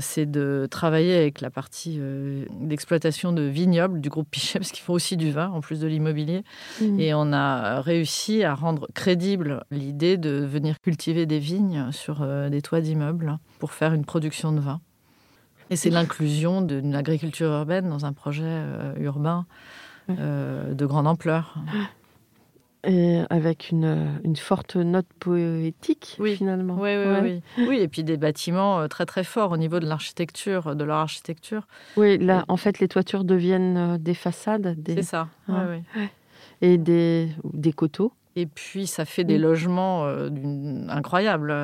[0.00, 4.84] c'est de travailler avec la partie euh, d'exploitation de vignobles du groupe Pichet, parce qu'ils
[4.84, 6.44] font aussi du vin, en plus de l'immobilier.
[6.80, 7.00] Mmh.
[7.00, 12.48] Et on a réussi à rendre crédible l'idée de venir cultiver des vignes sur euh,
[12.48, 14.80] des toits d'immeubles pour faire une production de vin.
[15.70, 18.62] Et c'est l'inclusion d'une agriculture urbaine dans un projet
[18.98, 19.46] urbain
[20.08, 21.56] de grande ampleur.
[22.84, 26.34] Et avec une, une, forte note poétique, oui.
[26.34, 26.74] finalement.
[26.80, 27.66] Oui, oui, oui.
[27.68, 30.96] oui, et puis des bâtiments euh, très, très forts au niveau de l'architecture, de leur
[30.96, 31.68] architecture.
[31.96, 34.82] Oui, là, en fait, les toitures deviennent euh, des façades.
[34.82, 34.96] Des...
[34.96, 35.84] C'est ça, oui,
[36.60, 38.12] Et des, des coteaux.
[38.34, 40.28] Et puis, ça fait des logements euh,
[40.88, 41.54] incroyables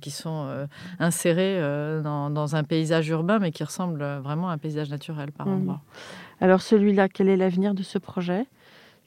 [0.00, 0.66] qui sont
[0.98, 1.58] insérés
[2.02, 5.80] dans, dans, un paysage urbain, mais qui ressemblent vraiment à un paysage naturel par endroits.
[6.40, 8.46] Alors, celui-là, quel est l'avenir de ce projet?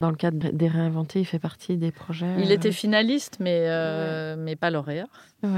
[0.00, 2.34] Dans le cadre des réinventés, il fait partie des projets.
[2.38, 5.08] Il était euh, finaliste, mais, euh, mais pas lauréat.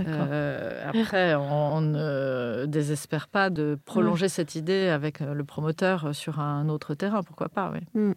[0.00, 6.68] Euh, après, on, ne désespère pas de prolonger cette idée avec le promoteur sur un
[6.68, 7.78] autre terrain, pourquoi pas, oui.
[7.94, 8.14] Hmm.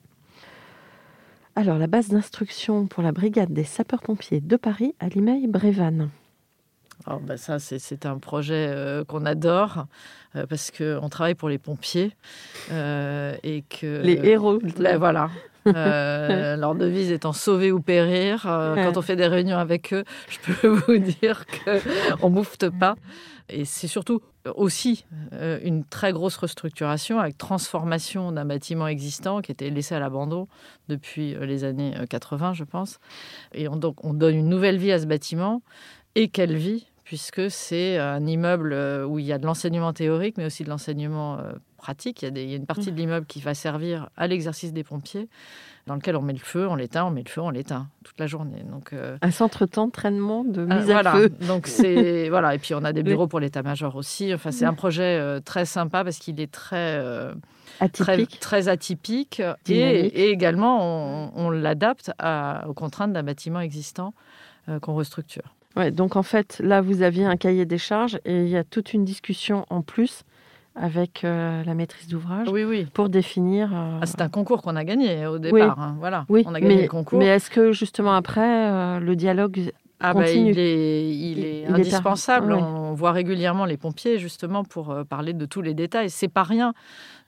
[1.55, 6.09] Alors, la base d'instruction pour la brigade des sapeurs-pompiers de Paris à Limeil-Brévannes.
[7.07, 9.85] Alors, ben ça, c'est un projet qu'on adore
[10.49, 12.11] parce qu'on travaille pour les pompiers
[12.69, 14.59] et que les héros.
[14.99, 15.29] voilà.
[15.65, 18.41] leur devise étant sauver ou périr.
[18.43, 21.45] Quand on fait des réunions avec eux, je peux vous dire
[22.19, 22.95] qu'on moufte pas.
[23.49, 24.21] Et c'est surtout
[24.55, 30.49] aussi une très grosse restructuration avec transformation d'un bâtiment existant qui était laissé à l'abandon
[30.89, 32.99] depuis les années 80, je pense.
[33.53, 35.61] Et on, donc on donne une nouvelle vie à ce bâtiment
[36.15, 40.37] et quelle vie puisque c'est un immeuble euh, où il y a de l'enseignement théorique,
[40.37, 42.21] mais aussi de l'enseignement euh, pratique.
[42.21, 42.97] Il y, a une partie de mmh.
[42.97, 45.29] l'immeuble qui va servir à l'exercice des pompiers,
[45.85, 48.19] dans lequel on met le feu, on l'éteint, on met le feu, on l'éteint toute
[48.19, 48.61] la journée.
[48.69, 51.29] Donc, euh, Un centre d'entraînement de mise à feu.
[51.47, 52.53] Donc c'est voilà.
[52.55, 54.33] Et puis on a des bureaux pour l'état-major aussi.
[54.33, 57.01] Enfin, c'est un projet très sympa parce qu'il est très
[57.79, 62.11] atypique, très, atypique, et, également on, l'adapte
[62.67, 64.13] aux contraintes d'un bâtiment existant
[64.81, 65.53] qu'on restructure.
[65.77, 68.63] Ouais, donc en fait, là, vous aviez un cahier des charges et il y a
[68.63, 70.23] toute une discussion en plus
[70.75, 72.85] avec euh, la maîtrise d'ouvrage oui, oui.
[72.93, 73.71] pour définir.
[73.73, 75.79] Euh, ah, c'est un concours qu'on a gagné au départ.
[75.79, 76.25] Hein, voilà.
[76.29, 77.19] Oui, on a gagné mais, le concours.
[77.19, 82.53] Mais est-ce que justement après, euh, le dialogue ah bah, il est, il est indispensable.
[82.53, 86.11] On voit régulièrement les pompiers justement pour parler de tous les détails.
[86.11, 86.75] C'est pas rien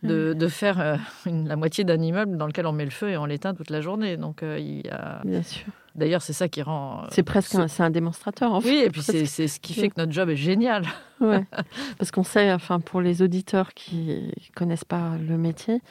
[0.04, 3.26] de, de faire la moitié d'un immeuble dans lequel on met le feu et on
[3.26, 4.18] l'éteint toute la journée.
[4.18, 5.22] Donc il y a.
[5.26, 5.66] Bien sûr.
[5.95, 7.04] D'ailleurs, c'est ça qui rend.
[7.12, 8.69] C'est presque un, un, démonstrateur, en fait.
[8.69, 10.86] Oui, et puis c'est ce qui fait que notre job est génial.
[11.19, 11.45] Ouais.
[11.97, 15.82] Parce qu'on sait, enfin, pour les auditeurs qui ne connaissent pas le métier,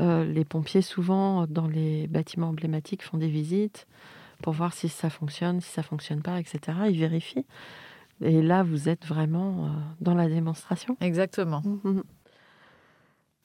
[0.00, 3.86] euh, les pompiers, souvent, dans les bâtiments emblématiques, font des visites
[4.42, 6.78] pour voir si ça fonctionne, si ça fonctionne pas, etc.
[6.88, 7.46] Ils vérifient.
[8.20, 9.68] Et là, vous êtes vraiment euh,
[10.00, 10.96] dans la démonstration.
[11.00, 11.62] Exactement.
[11.64, 12.02] Mhm.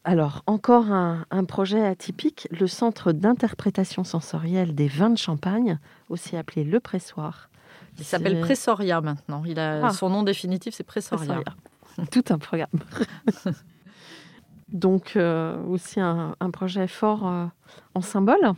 [0.03, 5.79] Alors, encore un, projet atypique, le Centre d'interprétation sensorielle des vins de Champagne,
[6.09, 7.49] aussi appelé le Pressoir.
[7.97, 9.43] Il s'appelle Pressoria maintenant.
[9.45, 9.89] Il a, ah.
[9.89, 11.41] Son nom définitif, c'est Pressoria.
[12.11, 12.69] Tout un programme.
[14.69, 17.45] Donc, euh, aussi un, projet fort euh,
[17.93, 18.53] en symbole.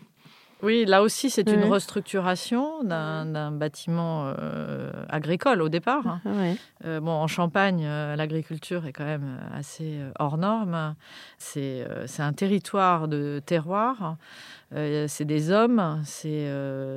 [0.61, 6.05] Oui, là aussi, c'est une restructuration d'un bâtiment euh, agricole au départ.
[6.05, 6.55] Hein.
[6.83, 10.95] Euh, bon, en Champagne, euh, l'agriculture est quand même assez hors norme.
[11.37, 11.85] C'est
[12.19, 14.17] un territoire de terroir.
[14.71, 16.51] c'est des hommes, c'est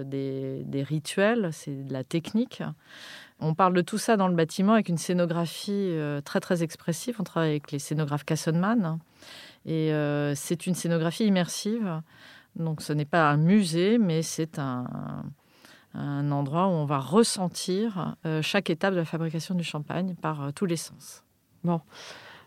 [0.07, 2.65] des, des, rituels, c'est de la technique.
[3.39, 7.17] On parle de tout ça dans le bâtiment avec une scénographie très très expressive.
[7.21, 8.99] On travaille avec les scénographes Kassenman.
[9.67, 9.93] Et
[10.35, 12.03] c'est une scénographie immersive
[12.57, 14.87] donc ce n'est pas un musée, mais c'est un,
[15.95, 20.51] endroit où on va ressentir euh, chaque étape de la fabrication du champagne par euh,
[20.55, 21.23] tous les sens.
[21.65, 21.81] Bon.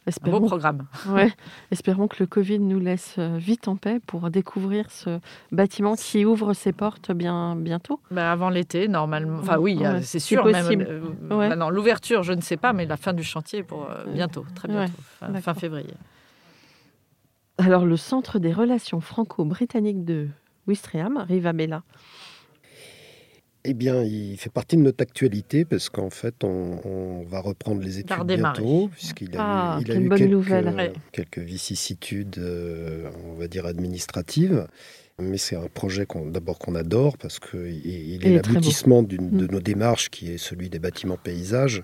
[0.08, 0.86] Espérons, un beau programme.
[1.10, 1.32] Ouais.
[1.72, 5.20] Espérons que le Covid nous laisse euh, vite en paix pour découvrir ce
[5.52, 8.00] bâtiment qui ouvre ses portes bien bientôt.
[8.12, 9.40] Ben avant l'été, normalement.
[9.40, 10.44] Enfin oui, c'est sûr.
[10.44, 11.02] Possible.
[11.72, 14.94] L'ouverture, je ne sais pas, mais la fin du chantier pour bientôt, très bientôt,
[15.42, 15.94] fin février.
[17.58, 20.28] Alors, le Centre des relations franco-britanniques de
[20.68, 21.84] Ouistreham, Rivabella.
[23.64, 28.00] eh bien, il fait partie de notre actualité parce qu'en fait, on, va reprendre les
[28.00, 34.68] études bientôt, puisqu'il a, ah, eu, il quelques, quelques, vicissitudes, euh, on va dire, administratives.
[35.18, 39.48] Mais c'est un projet d'abord qu'on adore parce qu'il il est l'aboutissement de mm.
[39.50, 41.84] nos démarches qui est celui des bâtiments paysages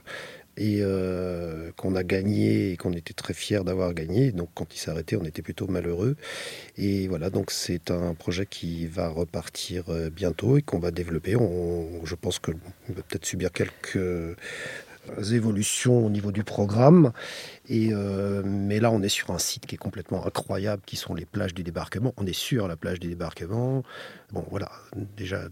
[0.57, 4.31] et euh, qu'on a gagné et qu'on était très fiers d'avoir gagné.
[4.31, 6.15] Donc quand il s'est on était plutôt malheureux.
[6.77, 11.35] Et voilà, donc c'est un projet qui va repartir euh, bientôt et qu'on va développer.
[11.35, 12.51] On, je pense qu'on
[12.89, 14.35] va peut-être subir quelques euh,
[15.31, 17.11] évolutions au niveau du programme.
[17.69, 17.93] Et
[18.43, 21.53] mais là, on est sur un site qui est complètement incroyable, qui sont les plages
[21.53, 22.13] du débarquement.
[22.17, 23.83] On est sur la plage du débarquement.
[24.33, 24.69] Bon, voilà,
[25.15, 25.47] déjà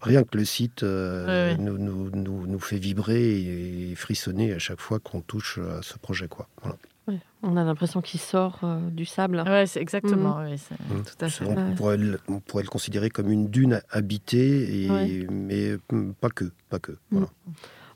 [0.00, 2.10] Rien, que le site euh, Nous, nous,
[2.46, 6.28] nous, fait vibrer et frissonner à chaque fois qu'on touche à ce projet.
[6.28, 6.48] Quoi.
[7.42, 9.44] On a l'impression qu'il sort euh, du sable.
[9.46, 10.38] Oui, c'est exactement.
[10.40, 10.56] Mmh.
[10.88, 11.44] Tout à fait.
[11.44, 15.76] On, pourrait le, on, pourrait le, considérer comme une dune habitée, et, mais
[16.20, 16.50] pas que.
[16.70, 17.24] Pas que mmh.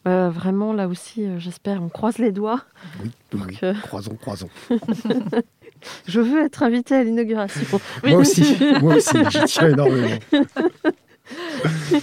[0.05, 0.29] voilà.
[0.29, 2.63] vraiment, là aussi, euh, j'espère, on croise les doigts.
[3.03, 3.59] Oui, oui.
[3.83, 4.51] croisons, croisons.
[6.07, 7.81] Je veux être invité à l'inauguration.
[8.05, 10.19] Moi aussi, moi aussi, j'y tiens énormément.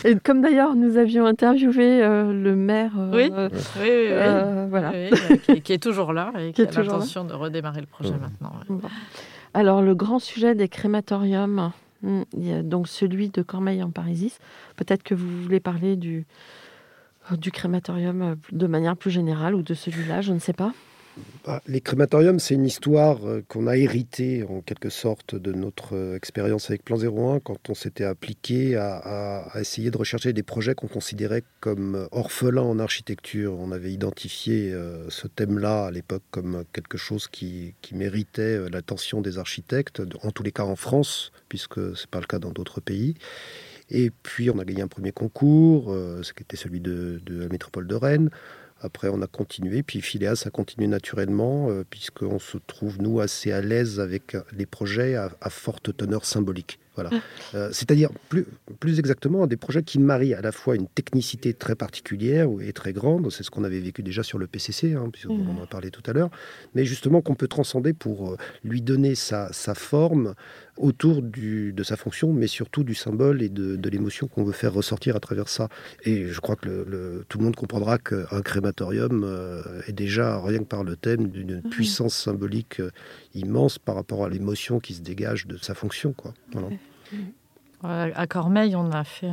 [0.03, 4.91] Et comme d'ailleurs nous avions interviewé euh, le maire, euh, oui, oui, oui, euh, voilà,
[5.63, 8.53] qui, est toujours là et qui, a l'intention de redémarrer le projet maintenant.
[9.53, 11.71] Alors le grand sujet des crématoriums,
[12.03, 14.37] hmm, il y a donc celui de Cormeil en Parisis.
[14.75, 16.25] Peut-être que vous voulez parler du
[17.31, 20.73] du crématorium de manière plus générale ou de celui-là, je ne sais pas.
[21.45, 25.95] Bah, les crématoriums, c'est une histoire euh, qu'on a héritée en quelque sorte de notre
[25.95, 30.75] euh, expérience avec Plan 01 quand on s'était appliqué à, essayer de rechercher des projets
[30.75, 33.57] qu'on considérait comme euh, orphelins en architecture.
[33.59, 34.73] On avait identifié
[35.09, 40.51] ce thème-là à l'époque comme quelque chose qui, méritait l'attention des architectes, en tous les
[40.51, 43.15] cas en France, puisque ce n'est pas le cas dans d'autres pays.
[43.89, 47.87] Et puis on a gagné un premier concours, ce qui était celui de la métropole
[47.87, 48.29] de Rennes.
[48.85, 53.51] Après, on a continué, puis Phileas a continué naturellement, euh, puisqu'on se trouve, nous, assez
[53.51, 56.79] à l'aise avec les projets à, forte teneur symbolique.
[56.95, 57.09] Voilà.
[57.11, 57.55] Ah.
[57.55, 58.45] Euh, c'est-à-dire, plus,
[58.79, 62.93] plus exactement, des projets qui marient à la fois une technicité très particulière et très
[62.93, 65.59] grande, c'est ce qu'on avait vécu déjà sur le PCC, hein, puisqu'on mmh.
[65.59, 66.29] en a parlé tout à l'heure,
[66.73, 70.35] mais justement qu'on peut transcender pour euh, lui donner sa, sa forme,
[70.77, 74.51] autour du, de sa fonction, mais surtout du symbole et de, de l'émotion qu'on veut
[74.51, 75.69] faire ressortir à travers ça.
[76.03, 80.59] Et je crois que le, tout le monde comprendra qu'un crématorium euh, est déjà, rien
[80.59, 81.69] que par le thème, d'une mhm.
[81.69, 82.91] puissance symbolique euh,
[83.33, 86.13] immense par rapport à l'émotion qui se dégage de sa fonction.
[86.13, 86.33] Quoi.
[87.83, 89.29] À Cormeil, on a fait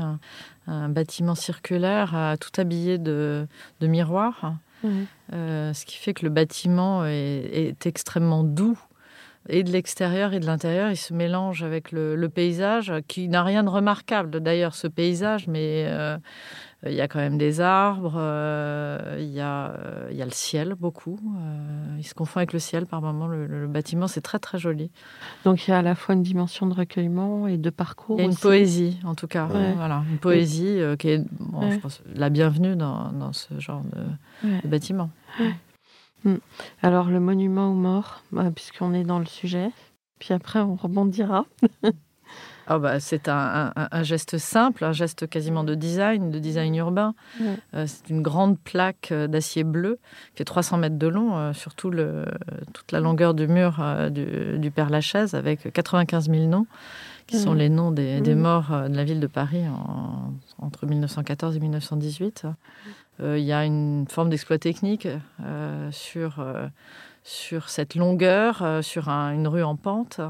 [0.66, 3.46] un, bâtiment circulaire tout habillé de,
[3.80, 4.54] de miroirs.
[5.32, 8.78] Euh, ce qui fait que le bâtiment est, est extrêmement doux
[9.48, 10.90] et de l'extérieur et de l'intérieur.
[10.90, 15.84] Il se mélange avec le, paysage, qui n'a rien de remarquable d'ailleurs, ce paysage, mais
[15.86, 16.16] euh,
[16.86, 19.74] il y a quand même des arbres, euh, il, y a,
[20.10, 21.18] il y a le ciel beaucoup.
[21.36, 23.26] Euh, il se confond avec le ciel par moments.
[23.26, 24.90] Le, bâtiment, c'est très très joli.
[25.44, 28.20] Donc il y a à la fois une dimension de recueillement et de parcours.
[28.20, 29.46] Et une poésie, en tout cas.
[29.46, 31.22] Voilà, une poésie qui est
[31.70, 33.82] je pense, la bienvenue dans, dans ce genre
[34.42, 35.10] de, de bâtiment.
[36.24, 36.36] Hmm.
[36.82, 39.70] Alors le monument aux morts, bah, puisqu'on est dans le sujet,
[40.18, 41.46] puis après on rebondira.
[42.66, 47.14] Ah bah, c'est un, geste simple, un geste quasiment de design, de design urbain.
[47.74, 49.98] Euh, c'est une grande plaque euh, d'acier bleu
[50.30, 54.90] qui fait 300 mètres de long euh, sur toute la longueur du mur du, Père
[54.90, 56.66] Lachaise avec 95 000 noms
[57.26, 59.64] qui sont les noms des, morts de la ville de Paris
[60.58, 62.46] entre 1914 et 1918.
[63.20, 65.08] Euh, il y a une forme d'exploit technique
[65.44, 66.66] euh, sur, euh,
[67.24, 70.20] sur cette longueur, sur une rue en pente.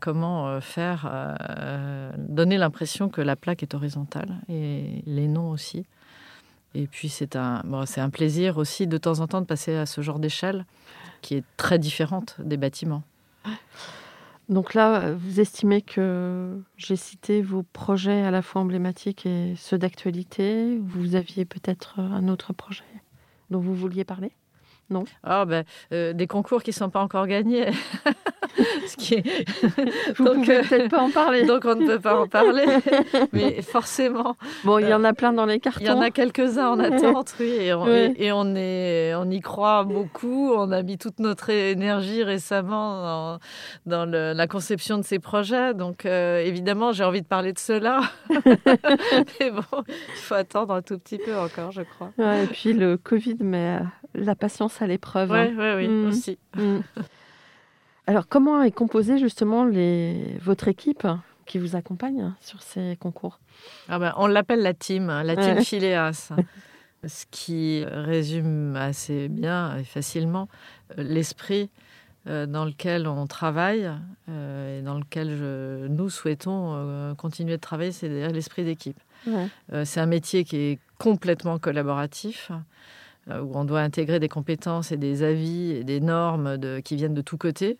[0.00, 1.08] comment faire
[2.18, 5.86] donner l'impression que la plaque est horizontale et les noms aussi.
[6.74, 9.86] Et puis c'est un, c'est un plaisir aussi de temps en temps de passer à
[9.86, 10.64] ce genre d'échelle
[11.22, 13.04] qui est très différente des bâtiments.
[14.50, 19.78] Donc là, vous estimez que j'ai cité vos projets à la fois emblématiques et ceux
[19.78, 20.76] d'actualité.
[20.78, 22.84] Vous aviez peut-être un autre projet
[23.50, 24.32] dont vous vouliez parler?
[24.90, 27.70] Non ah, ben, euh, Des concours qui ne sont pas encore gagnés.
[28.86, 29.24] Ce qui est...
[30.16, 31.44] Vous donc, pouvez euh, peut-être pas en parler.
[31.44, 32.64] Donc on ne peut pas en parler,
[33.32, 34.36] mais forcément.
[34.64, 35.80] Bon, il y en a plein dans les cartons.
[35.80, 39.40] Il y en a quelques-uns en attente, oui, et on, Et, on, est, on y
[39.40, 40.52] croit beaucoup.
[40.52, 43.38] On a mis toute notre énergie récemment
[43.86, 48.00] dans, la conception de ces projets, donc euh, évidemment j'ai envie de parler de cela,
[48.28, 52.12] mais bon, il faut attendre un tout petit peu encore, je crois.
[52.18, 53.78] et puis le Covid euh,
[54.14, 55.30] la patience à l'épreuve.
[55.30, 55.54] Oui, hein.
[55.56, 56.08] oui, oui, mm.
[56.08, 56.38] aussi.
[56.56, 56.78] Mm.
[58.06, 60.36] Alors, comment est composée justement les...
[60.40, 61.06] votre équipe
[61.46, 63.38] qui vous accompagne sur ces concours?
[63.88, 66.32] Ah ben, On l'appelle la team, hein, la team Phileas.
[67.06, 70.48] ce qui résume assez bien et facilement
[70.98, 71.70] euh, l'esprit
[72.26, 73.90] euh, dans lequel on travaille
[74.28, 78.98] euh, et dans lequel je, nous souhaitons continuer de travailler, c'est l'esprit d'équipe.
[79.84, 82.50] c'est un métier qui est complètement collaboratif,
[83.42, 87.22] où on doit intégrer des compétences et des avis et des normes qui viennent de
[87.22, 87.78] tous côtés,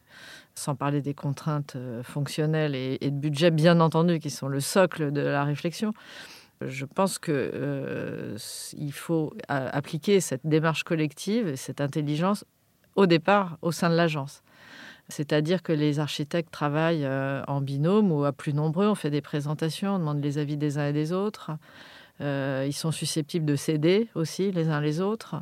[0.54, 5.20] sans parler des contraintes fonctionnelles et, de budget, bien entendu, qui sont le socle de
[5.20, 5.92] la réflexion.
[6.66, 8.36] Je pense qu'il euh,
[8.92, 12.44] faut appliquer cette démarche collective et cette intelligence
[12.96, 14.42] au départ au sein de l'agence.
[15.08, 18.86] C'est-à-dire que les architectes travaillent euh, en binôme ou à plus nombreux.
[18.86, 21.50] On fait des présentations, on demande les avis des uns et des autres.
[22.20, 25.36] Euh, ils sont susceptibles de céder aussi les uns les autres.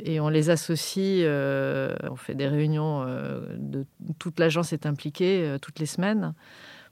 [0.00, 3.04] Et on les associe, on fait des réunions,
[3.56, 3.86] de,
[4.18, 6.34] toute l'agence est impliquée toutes les semaines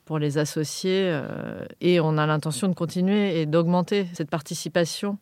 [0.05, 1.09] pour les associer.
[1.11, 5.19] Euh, et on a l'intention de continuer et d'augmenter cette participation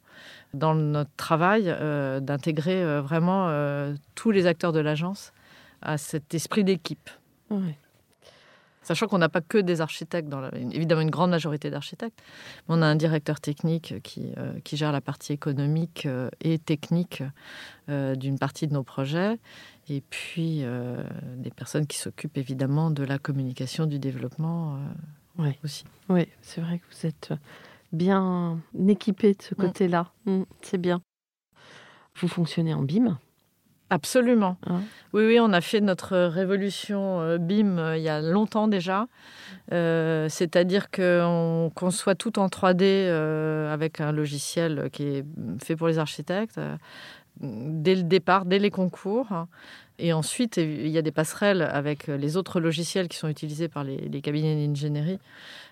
[0.54, 3.50] dans notre travail, euh, d'intégrer euh, vraiment
[4.14, 5.32] tous les acteurs de l'agence
[5.82, 7.10] à cet esprit d'équipe.
[8.82, 12.18] Sachant qu'on n'a pas que des architectes, dans évidemment une grande majorité d'architectes,
[12.68, 14.32] mais on a un directeur technique qui,
[14.64, 16.08] qui gère la partie économique
[16.40, 17.22] et technique
[17.88, 19.38] d'une partie de nos projets
[19.90, 21.02] et puis euh,
[21.36, 24.78] des personnes qui s'occupent évidemment de la communication, du développement
[25.40, 25.84] euh, aussi.
[26.08, 27.32] Oui, c'est vrai que vous êtes
[27.92, 29.58] bien équipé de ce mm.
[29.58, 30.12] côté-là.
[30.26, 31.02] Mm, c'est bien.
[32.14, 33.18] Vous fonctionnez en BIM
[33.90, 34.56] Absolument.
[34.66, 34.82] Hein
[35.12, 39.06] oui, oui, on a fait notre révolution euh, BIM il y a longtemps déjà.
[39.70, 43.08] C'est-à-dire qu'on conçoit tout en 3D
[43.70, 45.24] avec un logiciel qui est
[45.62, 46.58] fait pour les architectes
[47.40, 49.46] dès le départ, dès les concours.
[49.98, 53.84] Et ensuite, il y a des passerelles avec les autres logiciels qui sont utilisés par
[53.84, 55.18] les, cabinets d'ingénierie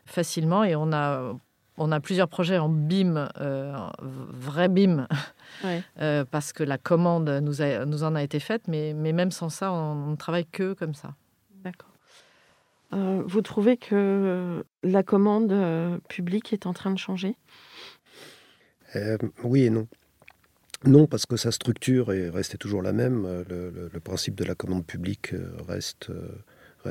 [0.05, 0.65] facilement.
[0.65, 1.35] Et on a,
[1.79, 5.07] on a plusieurs projets en BIM, euh, vrai BIM,
[6.01, 8.63] euh, parce que la commande nous, a, nous en a été faite.
[8.69, 11.15] Mais, mais même sans ça, on ne travaille que comme ça.
[11.65, 11.91] D'accord.
[12.93, 15.55] Euh, vous trouvez que la commande
[16.09, 17.37] publique est en train de changer?
[19.45, 19.87] Oui et non.
[20.85, 23.45] Non, parce que sa structure est restée toujours la même.
[23.49, 25.35] Le, principe de la commande publique
[25.67, 26.11] reste, reste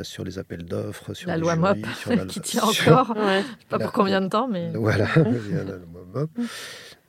[0.03, 1.77] sur les appels d'offres, sur la loi MOP
[2.29, 3.13] qui tient encore.
[3.15, 6.05] Je ne sais pas pour combien de temps, mais voilà, il y a la loi
[6.13, 6.29] MOP.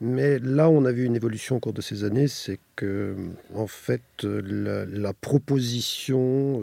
[0.01, 3.17] Mais là, on a vu une évolution au cours de ces années, c'est que
[3.55, 6.63] en fait, la, proposition,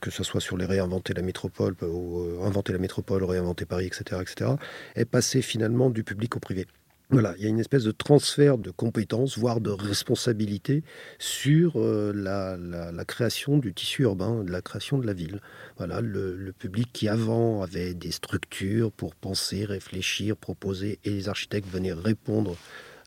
[0.00, 4.20] que ce soit sur les réinventer la métropole, ou inventer la métropole, réinventer Paris, etc.,
[4.20, 4.50] etc.,
[4.96, 6.66] est passée finalement du public au privé.
[7.10, 10.82] Voilà, il y a une espèce de transfert de compétences, voire de responsabilité
[11.18, 15.40] sur euh, la, création du tissu urbain, de la création de la ville.
[15.76, 21.68] Voilà, le, public qui avant avait des structures pour penser, réfléchir, proposer, et les architectes
[21.68, 22.56] venaient répondre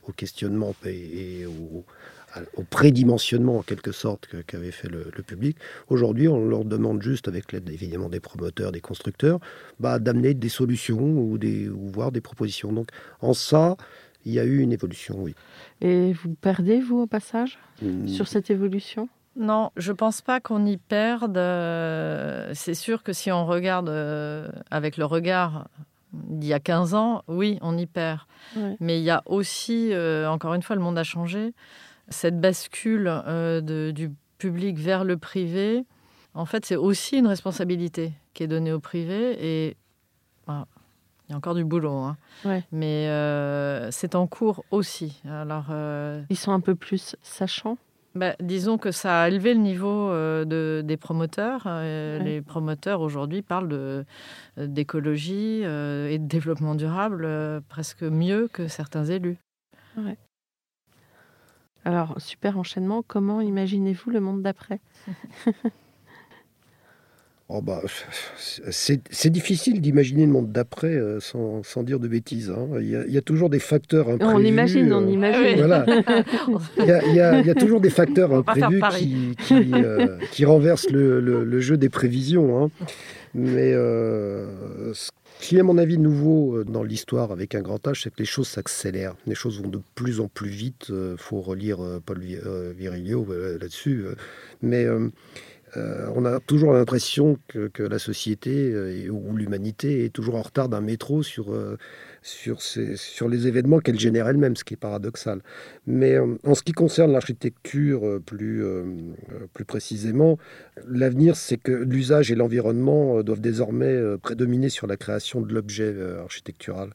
[0.07, 1.83] aux questionnements et, et aux,
[2.55, 5.57] au prédimensionnement en quelque sorte qu'avait fait le, public.
[5.89, 9.39] Aujourd'hui, on leur demande juste, avec l'aide évidemment des promoteurs, des constructeurs,
[9.79, 12.71] bah, d'amener des solutions ou, des, ou voir des propositions.
[12.71, 12.89] Donc
[13.21, 13.75] en ça,
[14.25, 15.35] il y a eu une évolution, oui.
[15.81, 18.07] Et vous perdez, vous, au passage, mmh.
[18.07, 19.09] sur cette évolution?
[19.37, 21.37] Non, je pense pas qu'on y perde.
[21.37, 25.67] Euh, c'est sûr que si on regarde euh, avec le regard
[26.13, 28.21] d'il y a 15 ans, oui, on y perd.
[28.79, 31.53] Mais il y a aussi, euh, encore une fois, le monde a changé
[32.09, 35.85] cette bascule euh, du public vers le privé,
[36.33, 39.35] en fait, c'est aussi une responsabilité qui est donnée au privé.
[39.39, 39.77] Et
[40.47, 42.17] il y a encore du boulot, hein.
[42.71, 45.21] mais euh, c'est en cours aussi.
[45.27, 47.77] Alors, euh, Ils sont un peu plus sachants?
[48.15, 51.67] bah, disons que ça a élevé le niveau de, des promoteurs.
[51.67, 54.05] Les promoteurs aujourd'hui parlent
[54.57, 57.27] d'écologie et de développement durable
[57.67, 59.37] presque mieux que certains élus.
[59.97, 60.17] Ouais.
[61.87, 64.81] Alors, super enchaînement, comment imaginez-vous le monde d'après?
[67.49, 67.81] Oh bah,
[68.37, 72.49] c'est difficile d'imaginer le monde d'après euh, sans, sans, dire de bêtises.
[72.49, 72.67] Hein.
[72.81, 74.33] Il, y a, toujours des facteurs imprévus.
[74.35, 75.55] On imagine, on euh, imagine.
[75.55, 75.85] Voilà.
[76.77, 80.89] il, y a, il, y a, toujours des facteurs imprévus qui, qui, euh, qui, renversent
[80.89, 82.65] le, le, jeu des prévisions.
[82.65, 82.69] Hein.
[83.33, 85.09] Mais ce
[85.39, 88.25] qui est, à mon avis, nouveau dans l'histoire avec un grand H, c'est que les
[88.25, 89.15] choses s'accélèrent.
[89.25, 90.87] Les choses vont de plus en plus vite.
[90.89, 93.27] Il faut relire Paul Virilio
[93.59, 94.05] là-dessus.
[94.61, 94.87] Mais
[95.75, 100.69] euh, on a toujours l'impression que, la société euh, ou l'humanité est toujours en retard
[100.69, 101.77] d'un métro sur, euh,
[102.27, 105.41] sur, sur les événements qu'elle génère elle-même, ce qui est paradoxal.
[105.85, 108.63] Mais en ce qui concerne l'architecture plus,
[109.53, 110.37] plus précisément,
[110.87, 116.89] l'avenir, c'est que l'usage et l'environnement doivent désormais prédominer sur la création de l'objet architectural.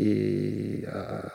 [0.00, 0.84] Et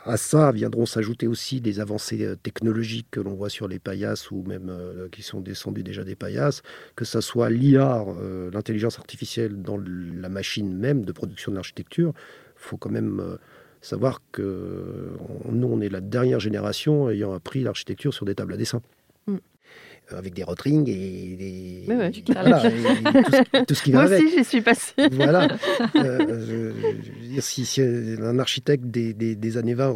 [0.06, 4.32] à, ça viendront s'ajouter aussi des avancées euh, technologiques que l'on voit sur les paillasses
[4.32, 6.62] ou même euh, qui sont descendues déjà des paillasses,
[6.96, 12.14] que ce soit l'IA, euh, l'intelligence artificielle dans la machine même de production de l'architecture.
[12.64, 13.38] Il faut quand même
[13.82, 15.12] savoir que
[15.52, 18.82] nous, on est la dernière génération ayant appris l'architecture sur des tables à dessin.
[20.12, 21.84] Euh, avec des rotrings et des.
[21.86, 22.10] voilà,
[23.66, 24.94] tout, ce, qui va Moi aussi, j'y suis passé.
[25.12, 25.48] Voilà.
[25.96, 26.74] Euh,
[27.40, 29.96] si, un architecte des, des, années 20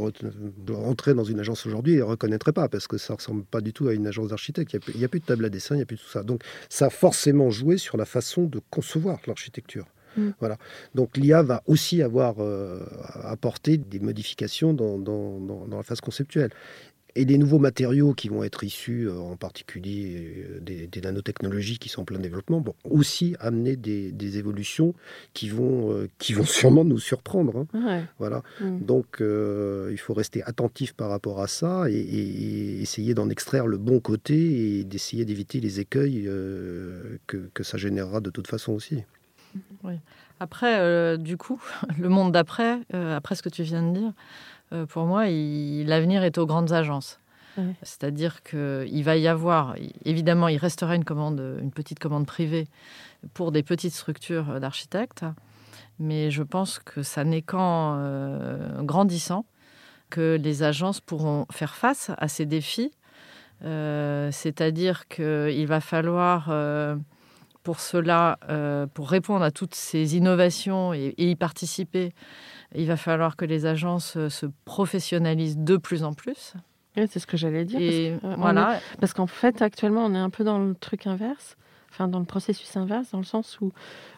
[0.72, 3.60] rentrait dans une agence aujourd'hui, il ne reconnaîtrait pas parce que ça ne ressemble pas
[3.60, 4.74] du tout à une agence d'architecte.
[4.74, 6.24] Il n'y a, plus de table à dessin, il n'y a plus tout ça.
[6.24, 9.86] Donc, ça a forcément joué sur la façon de concevoir l'architecture.
[10.18, 10.30] Mm.
[10.40, 10.58] Voilà.
[10.96, 12.80] Donc l'IA va aussi avoir euh,
[13.24, 16.52] apporté des modifications dans, dans, dans, la phase conceptuelle
[17.18, 21.90] et des nouveaux matériaux qui vont être issus, euh, en particulier euh, des, nanotechnologies qui
[21.90, 24.94] sont en plein développement, vont aussi amener des, évolutions
[25.34, 27.66] qui vont, euh, qui vont sûrement nous surprendre.
[27.74, 28.04] Hein.
[28.20, 28.44] Voilà.
[28.62, 28.80] Mm.
[28.86, 34.00] Donc, il faut rester attentif par rapport à ça et, essayer d'en extraire le bon
[34.00, 36.24] côté et d'essayer d'éviter les écueils
[37.26, 39.04] que, que, ça générera de toute façon aussi.
[40.40, 41.62] Après, du coup,
[42.00, 44.14] le monde d'après, après ce que tu viens de dire,
[44.74, 47.20] euh, pour moi, l'avenir est aux grandes agences.
[47.82, 49.74] C'est-à-dire qu'il va y avoir,
[50.06, 52.68] évidemment, il restera une, commande, une petite commande privée
[53.34, 55.26] pour des petites structures d'architectes,
[55.98, 59.44] mais je pense que ça n'est qu'en euh, grandissant
[60.12, 62.92] que les agences pourront faire face à ces défis.
[63.66, 66.52] Euh, c'est-à-dire qu'il va falloir,
[67.68, 68.40] pour cela,
[68.94, 72.14] pour répondre à toutes ces innovations et y participer,
[72.74, 76.54] il va falloir que les agences euh, se professionnalisent de plus en plus.
[76.96, 77.82] c'est ce que j'allais dire.
[77.82, 78.80] Et parce, voilà.
[79.02, 81.58] parce qu'en fait, actuellement, on est un peu dans le truc inverse,
[81.90, 83.74] enfin dans le processus inverse, dans le sens où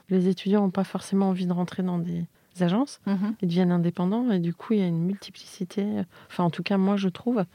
[0.09, 2.27] les étudiants n'ont pas forcément envie de rentrer dans des
[2.61, 3.33] agences, mhm.
[3.41, 6.77] ils deviennent indépendants et du coup il y a une multiplicité, enfin en tout cas
[6.77, 7.45] moi je trouve,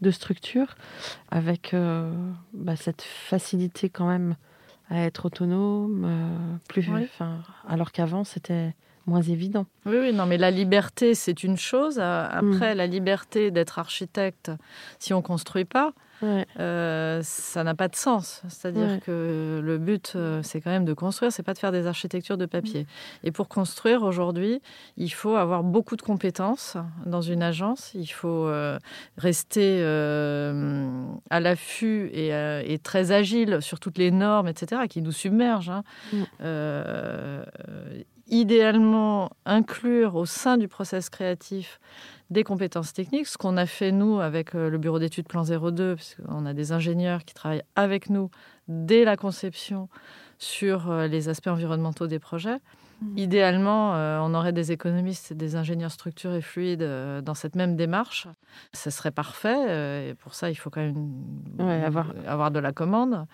[0.00, 0.74] de structures
[1.30, 2.10] avec euh,
[2.52, 4.34] bah, cette facilité quand même
[4.88, 6.88] à être autonome, euh, plus,
[7.68, 8.74] alors qu'avant c'était
[9.06, 9.66] moins évident.
[9.84, 11.98] Oui, oui, non, mais la liberté, c'est une chose.
[11.98, 12.78] Euh, après, mm.
[12.78, 14.50] la liberté d'être architecte,
[14.98, 15.92] si on construit pas,
[16.22, 18.42] euh, ça n'a pas de sens.
[18.48, 21.86] C'est-à-dire que le but, euh, c'est quand même de construire, c'est pas de faire des
[21.86, 22.86] architectures de papier.
[23.24, 24.60] Et pour construire aujourd'hui,
[24.96, 27.92] il faut avoir beaucoup de compétences dans une agence.
[27.94, 28.50] Il faut
[29.16, 35.70] rester à l'affût et, très agile sur toutes les normes, etc., qui nous submergent.
[35.70, 35.84] Hein.
[36.42, 37.96] Mm
[38.28, 41.80] idéalement inclure au sein du process créatif
[42.30, 45.94] des compétences techniques, ce qu'on a fait nous avec euh, le bureau d'études Plan 02,
[45.94, 48.30] parce qu'on a des ingénieurs qui travaillent avec nous
[48.68, 49.88] dès la conception
[50.38, 52.58] sur euh, les aspects environnementaux des projets.
[53.00, 53.18] Mmh.
[53.18, 56.82] Idéalement, euh, on aurait des économistes et des ingénieurs structurés fluides
[57.22, 58.26] dans cette même démarche.
[58.72, 60.08] Ce serait parfait.
[60.08, 61.12] et pour ça, il faut quand même
[61.84, 62.12] avoir...
[62.26, 62.50] avoir...
[62.50, 63.26] de la commande,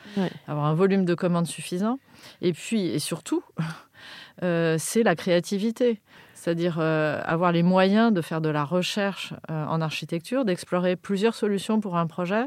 [0.49, 1.99] avoir un volume de commande suffisant.
[2.41, 3.43] Et puis, et surtout,
[4.41, 6.01] c'est la créativité.
[6.43, 11.37] C'est-à-dire euh, avoir les moyens de faire de la recherche euh, en architecture, d'explorer plusieurs
[11.37, 12.47] solutions pour un projet.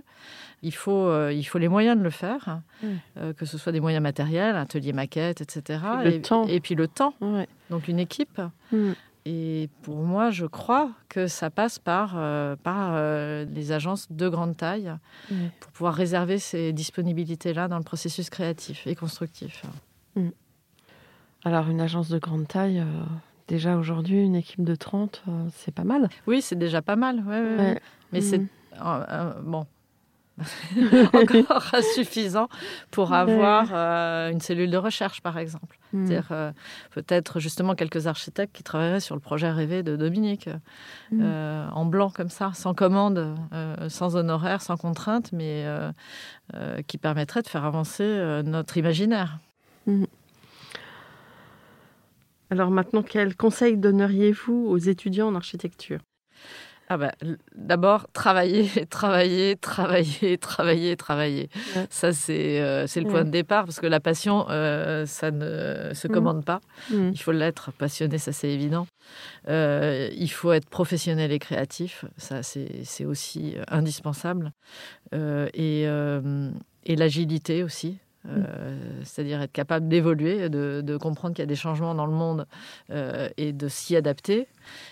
[0.64, 3.34] Il faut, il faut les moyens de le faire, mm.
[3.38, 5.80] que ce soit des moyens matériels, atelier maquette, etc.
[6.06, 6.48] Et, temps.
[6.48, 7.14] et puis le temps.
[7.70, 8.42] Donc une équipe.
[8.72, 8.94] Mm.
[9.26, 12.18] Et pour moi, je crois que ça passe par,
[12.64, 13.00] par
[13.46, 14.92] les agences de grande taille
[15.60, 19.64] pour pouvoir réserver ces disponibilités-là dans le processus créatif et constructif.
[20.16, 20.30] Mm.
[21.46, 23.04] Alors, une agence de grande taille, euh,
[23.48, 26.10] déjà aujourd'hui, une équipe de 30, euh, c'est pas mal.
[26.28, 27.24] Oui, c'est déjà pas mal.
[28.12, 28.40] Mais c'est.
[28.40, 28.48] Mhm.
[28.84, 29.66] Euh, bon.
[31.14, 32.50] encore insuffisant
[32.92, 35.80] pour avoir une cellule de recherche, par exemple.
[35.94, 36.28] C'est-à-dire
[36.92, 40.50] peut-être justement quelques architectes qui travailleraient sur le projet rêvé de Dominique,
[41.12, 41.70] mhm.
[41.72, 43.34] en blanc comme ça, sans commande,
[43.88, 45.66] sans honoraire, sans contrainte, mais
[46.88, 49.40] qui permettrait de faire avancer notre imaginaire.
[52.50, 56.00] Alors maintenant, quel conseil donneriez-vous aux étudiants en architecture?
[56.88, 57.12] Ah bah,
[57.56, 61.50] D'abord, travailler, travailler, travailler, travailler, travailler.
[61.90, 66.08] Ça, c'est euh, le point de départ, parce que la passion, euh, ça ne se
[66.08, 66.12] mmh.
[66.12, 66.62] commande pas.
[66.92, 67.10] Mmh.
[67.14, 67.72] Il faut l'être.
[67.72, 68.88] Passionné, ça, c'est évident.
[69.48, 72.06] Euh, il faut être professionnel et créatif.
[72.18, 74.52] Ça, c'est aussi indispensable.
[75.12, 75.86] et,
[76.86, 77.98] et l'agilité aussi.
[78.28, 82.14] Euh, c'est-à-dire être capable d'évoluer, de, de, comprendre qu'il y a des changements dans le
[82.14, 82.48] monde
[82.90, 84.48] euh, et de s'y adapter,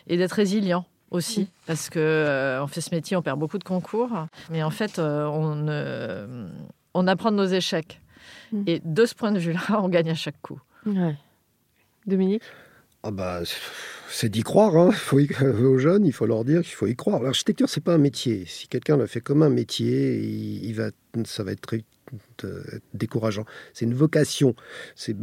[0.08, 3.64] et d'être résilient aussi, parce que euh, on fait ce métier, on perd beaucoup de
[3.64, 4.10] concours,
[4.52, 5.68] mais en fait, on,
[6.94, 8.00] on apprend de nos échecs.
[8.52, 8.64] Mm.
[8.68, 10.60] Et de ce point de vue-là, on gagne à chaque coup.
[10.86, 11.16] Ouais.
[12.06, 12.44] Dominique?
[13.04, 13.42] Ah bah,
[14.10, 14.78] c'est d'y croire.
[14.78, 14.92] Hein.
[14.92, 17.22] Faut aux jeunes, il faut leur dire qu'il faut y croire.
[17.22, 18.46] L'architecture, c'est pas un métier.
[18.48, 20.92] Si quelqu'un le fait comme un métier, il, va,
[21.26, 21.62] ça va être
[22.94, 23.46] décourageant.
[23.74, 24.56] C'est une vocation.
[24.96, 25.16] C'est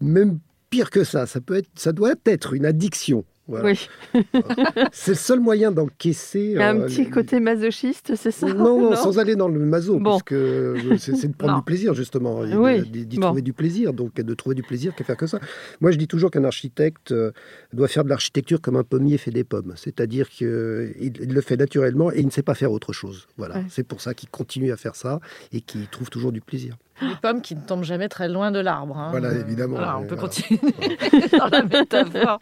[0.00, 0.38] même
[0.70, 1.26] pire que ça.
[1.26, 3.24] Ça peut être, ça doit être une addiction.
[3.48, 3.88] Oui.
[4.92, 6.56] c'est le seul moyen d'encaisser.
[6.58, 10.34] un euh, petit côté masochiste, c'est ça non, sans aller dans le maso, parce que
[10.34, 13.92] euh, c'est de prendre du plaisir, justement, d'y trouver du plaisir.
[13.92, 15.40] Donc, de trouver du plaisir, qu'à faire que ça.
[15.80, 17.32] Moi, je dis toujours qu'un architecte euh,
[17.72, 19.74] doit faire de l'architecture comme un pommier fait des pommes.
[19.76, 23.26] C'est-à-dire qu'il le fait naturellement et il ne sait pas faire autre chose.
[23.36, 23.62] Voilà.
[23.68, 25.20] C'est pour ça qu'il continue à faire ça
[25.52, 26.76] et qu'il trouve toujours du plaisir.
[27.02, 28.96] Les pommes qui ne tombent jamais très loin de l'arbre.
[28.96, 29.10] Hein.
[29.10, 29.78] Voilà, évidemment.
[29.98, 30.60] on peut continuer
[31.38, 32.38] dans la métaphore.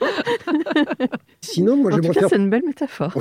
[1.41, 2.29] Sinon, moi, j'aimerais faire...
[2.29, 3.13] c'est une belle métaphore.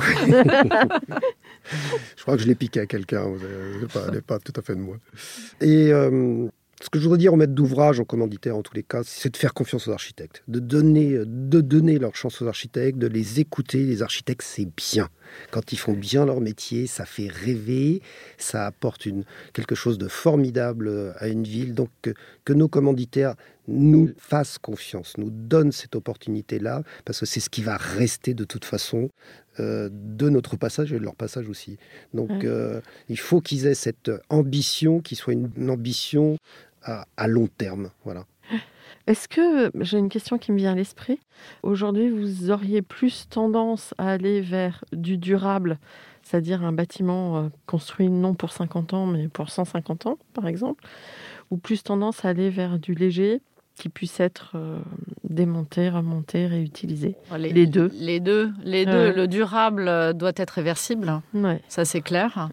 [2.16, 3.24] je crois que je l'ai piqué à quelqu'un.
[3.24, 4.96] Elle n'est pas, tout à fait de moi.
[5.60, 6.48] Et euh,
[6.82, 9.30] ce que je voudrais dire aux maîtres d'ouvrage, aux commanditaires en tous les cas, c'est
[9.30, 13.38] de faire confiance aux architectes, de donner, de donner leur chance aux architectes, de les
[13.40, 13.84] écouter.
[13.84, 15.08] Les architectes, c'est bien.
[15.50, 18.00] Quand ils font bien leur métier, ça fait rêver,
[18.38, 21.74] ça apporte une, quelque chose de formidable à une ville.
[21.74, 23.34] Donc que, nos commanditaires
[23.68, 28.42] nous fassent confiance, nous donnent cette opportunité-là, parce que c'est ce qui va rester de
[28.44, 29.10] toute façon
[29.60, 31.76] euh, de notre passage et de leur passage aussi.
[32.14, 36.36] Donc euh, il faut qu'ils aient cette ambition, qui soit une, ambition
[36.82, 37.90] à, long terme.
[38.04, 38.24] Voilà.
[39.06, 41.18] Est-ce que, j'ai une question qui me vient à l'esprit,
[41.62, 45.78] aujourd'hui vous auriez plus tendance à aller vers du durable,
[46.22, 50.84] c'est-à-dire un bâtiment euh, construit non pour 50 ans mais pour 150 ans par exemple,
[51.50, 53.40] ou plus tendance à aller vers du léger
[53.80, 54.78] qui puisse être euh,
[55.24, 57.16] démonté, remonté, réutilisé.
[57.38, 57.90] Les, deux.
[57.94, 58.52] Les deux.
[58.62, 59.10] Les deux.
[59.10, 61.22] Le durable euh, doit être réversible.
[61.68, 62.50] Ça, c'est clair.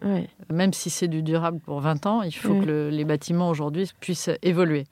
[0.50, 4.30] Même si c'est du durable pour 20 ans, il faut que les bâtiments aujourd'hui puissent
[4.42, 4.86] évoluer.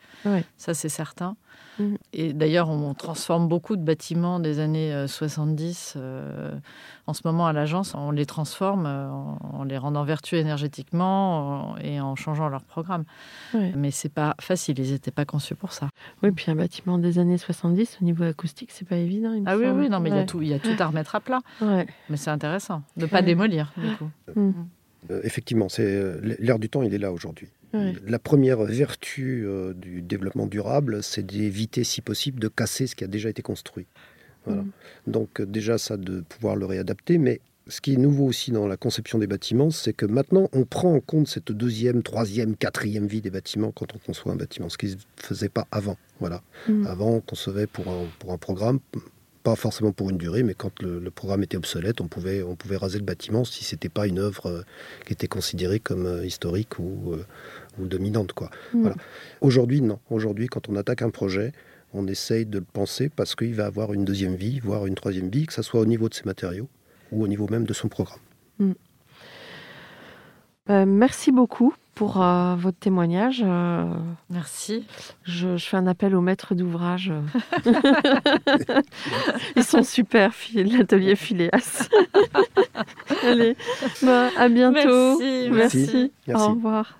[0.58, 1.38] Ça, c'est certain.
[1.80, 1.96] Mm.
[2.14, 5.94] Et d'ailleurs, on transforme beaucoup de bâtiments des années 70.
[5.96, 6.52] Euh, euh,
[7.08, 12.00] en ce moment, à l'agence, on les transforme euh, en, les rendant vertueux énergétiquement et
[12.02, 13.04] en changeant leur programme.
[13.54, 15.90] Mais c'est pas facile, ils n'étaient pas conçus pour ça.
[16.24, 19.34] Oui, puis un bâtiment des années 70, au niveau acoustique, c'est pas évident.
[19.46, 21.20] ah oui, oui, non, mais il y, a tout, y a tout à remettre à
[21.20, 21.40] plat.
[21.62, 24.10] Mais c'est intéressant de ne pas démolir, du coup.
[24.36, 24.52] Mm.
[25.24, 27.48] effectivement, c'est l'air du temps, il est là aujourd'hui.
[28.06, 33.04] La première vertu euh, du développement durable, c'est d'éviter, si possible, de casser ce qui
[33.04, 33.88] a déjà été construit.
[34.48, 34.62] Mm.
[35.08, 38.68] Donc euh, déjà, ça de pouvoir le réadapter, mais ce qui est nouveau aussi dans
[38.68, 43.08] la conception des bâtiments, c'est que maintenant, on prend en compte cette deuxième, troisième, quatrième
[43.08, 45.98] vie des bâtiments quand on conçoit un bâtiment, ce qui ne se faisait pas avant.
[46.20, 46.42] Voilà.
[46.70, 46.86] Mm.
[46.86, 47.86] Avant, on concevait pour
[48.20, 48.80] pour un programme,
[49.44, 52.78] pas forcément pour une durée, mais quand le, programme était obsolète, on pouvait, on pouvait
[52.78, 54.62] raser le bâtiment si c'était pas une œuvre euh,
[55.06, 57.16] qui était considérée comme historique ou,
[57.80, 58.34] ou, dominante.
[58.34, 58.50] Quoi.
[58.74, 58.82] Mm.
[58.82, 58.96] Voilà.
[59.42, 60.00] Aujourd'hui, non.
[60.10, 61.52] Aujourd'hui, quand on attaque un projet,
[61.94, 65.30] on essaye de le penser parce qu'il va avoir une deuxième vie, voire une troisième
[65.30, 66.68] vie, que ce soit au niveau de ses matériaux
[67.12, 68.20] ou au niveau même de son programme.
[68.60, 68.74] Mm.
[70.86, 73.42] merci beaucoup pour euh, votre témoignage.
[73.44, 73.86] Euh,
[74.30, 74.86] Merci.
[75.24, 77.12] Je, fais un appel aux maîtres d'ouvrage.
[79.56, 81.88] Ils sont super, l'atelier Phileas.
[83.24, 83.56] Allez,
[84.04, 85.20] bah, à bientôt.
[85.20, 85.52] Merci.
[85.52, 86.12] Merci.
[86.34, 87.00] Au revoir.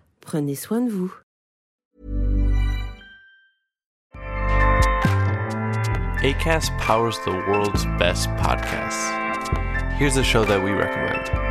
[0.21, 1.13] Prenez soin de vous.
[6.23, 9.09] ACAST powers the world's best podcasts.
[9.97, 11.50] Here's a show that we recommend.